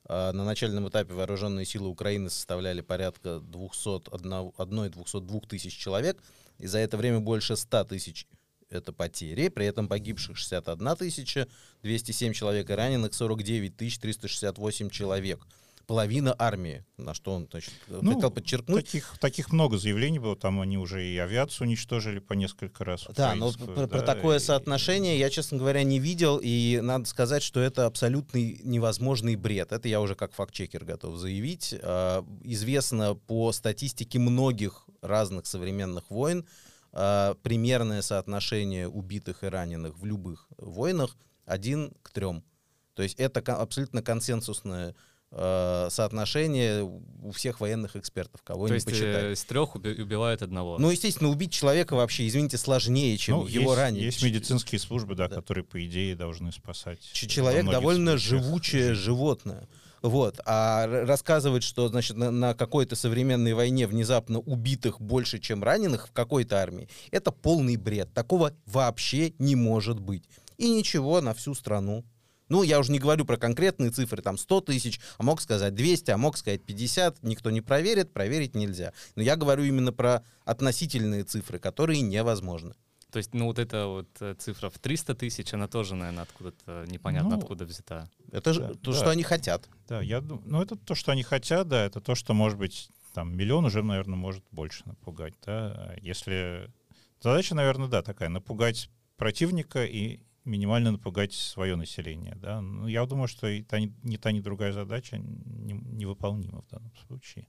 э, 0.07 0.31
на 0.31 0.45
начальном 0.45 0.87
этапе 0.87 1.13
вооруженные 1.13 1.65
силы 1.65 1.89
Украины 1.89 2.29
составляли 2.29 2.79
порядка 2.81 3.41
201-202 3.51 5.47
тысяч 5.47 5.77
человек, 5.77 6.23
и 6.57 6.67
за 6.67 6.77
это 6.79 6.95
время 6.97 7.19
больше 7.19 7.57
100 7.57 7.83
тысяч 7.85 8.27
это 8.69 8.93
потери, 8.93 9.49
при 9.49 9.65
этом 9.65 9.87
погибших 9.89 10.37
61 10.37 10.95
тысяча, 10.95 11.47
207 11.83 12.31
человек 12.33 12.69
и 12.69 12.73
раненых 12.73 13.13
49 13.13 13.75
тысяч 13.75 13.99
368 13.99 14.89
человек 14.89 15.45
половина 15.91 16.33
армии, 16.39 16.85
на 16.95 17.13
что 17.13 17.33
он 17.33 17.49
значит, 17.51 17.73
Ну, 17.89 18.13
хотел 18.15 18.31
подчеркнуть. 18.31 18.85
Таких, 18.85 19.17
таких 19.19 19.51
много 19.51 19.77
заявлений 19.77 20.19
было, 20.19 20.37
там 20.37 20.61
они 20.61 20.77
уже 20.77 21.05
и 21.05 21.17
авиацию 21.17 21.67
уничтожили 21.67 22.19
по 22.19 22.31
несколько 22.31 22.85
раз. 22.85 23.07
Да, 23.13 23.35
но 23.35 23.51
про, 23.51 23.87
про 23.87 23.99
да, 23.99 24.05
такое 24.05 24.37
и- 24.37 24.39
соотношение 24.39 25.19
я, 25.19 25.29
честно 25.29 25.57
говоря, 25.57 25.83
не 25.83 25.99
видел, 25.99 26.39
и 26.41 26.79
надо 26.81 27.03
сказать, 27.09 27.43
что 27.43 27.59
это 27.59 27.87
абсолютный 27.87 28.61
невозможный 28.63 29.35
бред. 29.35 29.73
Это 29.73 29.89
я 29.89 29.99
уже 29.99 30.15
как 30.15 30.31
фактчекер 30.31 30.85
готов 30.85 31.17
заявить. 31.17 31.75
А, 31.81 32.23
Известно 32.45 33.15
по 33.15 33.51
статистике 33.51 34.17
многих 34.17 34.85
разных 35.01 35.45
современных 35.45 36.09
войн, 36.09 36.45
а, 36.93 37.33
примерное 37.43 38.01
соотношение 38.01 38.87
убитых 38.87 39.43
и 39.43 39.47
раненых 39.47 39.97
в 39.97 40.05
любых 40.05 40.47
войнах 40.57 41.17
один 41.45 41.91
к 42.01 42.11
трем. 42.11 42.45
То 42.93 43.03
есть 43.03 43.19
это 43.19 43.39
абсолютно 43.55 44.01
консенсусное 44.01 44.89
э, 44.89 44.93
соотношение 45.89 46.83
у 46.83 47.31
всех 47.31 47.59
военных 47.61 47.95
экспертов, 47.95 48.41
кого 48.43 48.67
То 48.67 48.73
не 48.73 48.77
есть 48.77 48.85
почитать. 48.85 49.23
э, 49.23 49.35
с 49.35 49.43
трех 49.45 49.75
уби- 49.75 50.01
убивают 50.01 50.41
одного. 50.41 50.77
Ну, 50.77 50.89
естественно, 50.89 51.29
убить 51.29 51.51
человека 51.53 51.95
вообще, 51.95 52.27
извините, 52.27 52.57
сложнее, 52.57 53.17
чем 53.17 53.37
Ну, 53.39 53.47
его 53.47 53.71
есть, 53.71 53.77
ранить. 53.77 54.01
Есть 54.03 54.23
медицинские 54.23 54.79
службы, 54.79 55.15
да, 55.15 55.27
Да. 55.27 55.35
которые, 55.35 55.63
по 55.63 55.83
идее, 55.85 56.15
должны 56.15 56.51
спасать. 56.51 56.99
Ч- 57.13 57.25
во 57.27 57.31
Человек 57.31 57.65
довольно 57.69 58.11
случаях 58.17 58.43
живучее 58.43 58.93
животное. 58.93 59.67
Вот. 60.01 60.39
А 60.45 60.87
рассказывать, 61.05 61.61
что 61.63 61.87
значит, 61.87 62.17
на, 62.17 62.31
на 62.31 62.53
какой-то 62.55 62.95
современной 62.95 63.53
войне 63.53 63.85
внезапно 63.85 64.39
убитых 64.39 64.99
больше, 64.99 65.37
чем 65.39 65.63
раненых 65.63 66.07
в 66.07 66.11
какой-то 66.11 66.57
армии, 66.59 66.89
это 67.11 67.31
полный 67.31 67.75
бред. 67.77 68.11
Такого 68.13 68.51
вообще 68.65 69.33
не 69.37 69.55
может 69.55 69.99
быть. 69.99 70.23
И 70.57 70.69
ничего 70.71 71.21
на 71.21 71.33
всю 71.35 71.53
страну. 71.53 72.03
Ну, 72.51 72.63
я 72.63 72.79
уже 72.79 72.91
не 72.91 72.99
говорю 72.99 73.23
про 73.23 73.37
конкретные 73.37 73.91
цифры, 73.91 74.21
там 74.21 74.37
100 74.37 74.59
тысяч, 74.61 74.99
а 75.17 75.23
мог 75.23 75.39
сказать 75.39 75.73
200, 75.73 76.11
а 76.11 76.17
мог 76.17 76.35
сказать 76.35 76.61
50, 76.65 77.23
никто 77.23 77.49
не 77.49 77.61
проверит, 77.61 78.11
проверить 78.11 78.55
нельзя. 78.55 78.91
Но 79.15 79.23
я 79.23 79.37
говорю 79.37 79.63
именно 79.63 79.93
про 79.93 80.21
относительные 80.43 81.23
цифры, 81.23 81.59
которые 81.59 82.01
невозможны. 82.01 82.73
То 83.09 83.19
есть, 83.19 83.33
ну 83.33 83.45
вот 83.45 83.57
эта 83.57 83.87
вот 83.87 84.09
э, 84.19 84.35
цифра 84.37 84.69
в 84.69 84.79
300 84.79 85.15
тысяч, 85.15 85.53
она 85.53 85.69
тоже, 85.69 85.95
наверное, 85.95 86.23
откуда-то 86.23 86.85
непонятно 86.89 87.29
Ну, 87.29 87.37
откуда 87.37 87.63
взята. 87.63 88.09
Это 88.33 88.51
же 88.51 88.59
Да, 88.59 88.73
то, 88.73 88.91
да. 88.91 88.97
что 88.97 89.09
они 89.11 89.23
хотят. 89.23 89.69
Да, 89.87 90.01
я 90.01 90.19
думаю, 90.19 90.43
ну 90.45 90.61
это 90.61 90.75
то, 90.75 90.93
что 90.93 91.13
они 91.13 91.23
хотят, 91.23 91.69
да, 91.69 91.85
это 91.85 92.01
то, 92.01 92.15
что, 92.15 92.33
может 92.33 92.59
быть, 92.59 92.89
там 93.13 93.33
миллион 93.33 93.63
уже, 93.63 93.81
наверное, 93.81 94.17
может 94.17 94.43
больше 94.51 94.83
напугать, 94.83 95.35
да. 95.45 95.95
Если 96.01 96.69
задача, 97.21 97.55
наверное, 97.55 97.87
да, 97.87 98.01
такая, 98.01 98.27
напугать 98.27 98.89
противника 99.15 99.85
и 99.85 100.19
минимально 100.45 100.91
напугать 100.91 101.33
свое 101.33 101.75
население, 101.75 102.35
да. 102.35 102.61
Ну, 102.61 102.87
я 102.87 103.05
думаю, 103.05 103.27
что 103.27 103.47
и 103.47 103.61
та, 103.63 103.79
ни, 103.79 104.17
та, 104.17 104.31
ни 104.31 104.39
другая 104.39 104.71
задача 104.71 105.17
не- 105.17 105.73
невыполнима 105.73 106.61
в 106.61 106.67
данном 106.67 106.91
случае. 107.07 107.47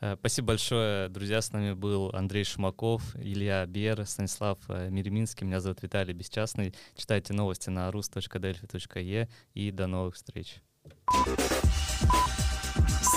Э, 0.00 0.16
Спасибо 0.18 0.48
большое, 0.48 1.08
друзья. 1.08 1.40
С 1.40 1.52
нами 1.52 1.72
был 1.72 2.10
Андрей 2.14 2.44
Шумаков, 2.44 3.16
Илья 3.16 3.66
Бер, 3.66 4.06
Станислав 4.06 4.58
э, 4.68 4.90
Миреминский. 4.90 5.46
Меня 5.46 5.60
зовут 5.60 5.82
Виталий 5.82 6.14
Бесчастный. 6.14 6.74
Читайте 6.96 7.32
новости 7.32 7.70
на 7.70 7.88
rus.delphi.e 7.90 9.28
и 9.54 9.70
до 9.70 9.86
новых 9.86 10.14
встреч. 10.14 10.62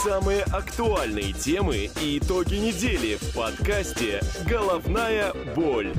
Самые 0.04 0.42
актуальные 0.44 1.34
темы 1.34 1.90
и 2.02 2.18
итоги 2.18 2.56
недели 2.56 3.18
в 3.18 3.36
подкасте 3.36 4.22
«Головная 4.50 5.32
боль». 5.56 5.94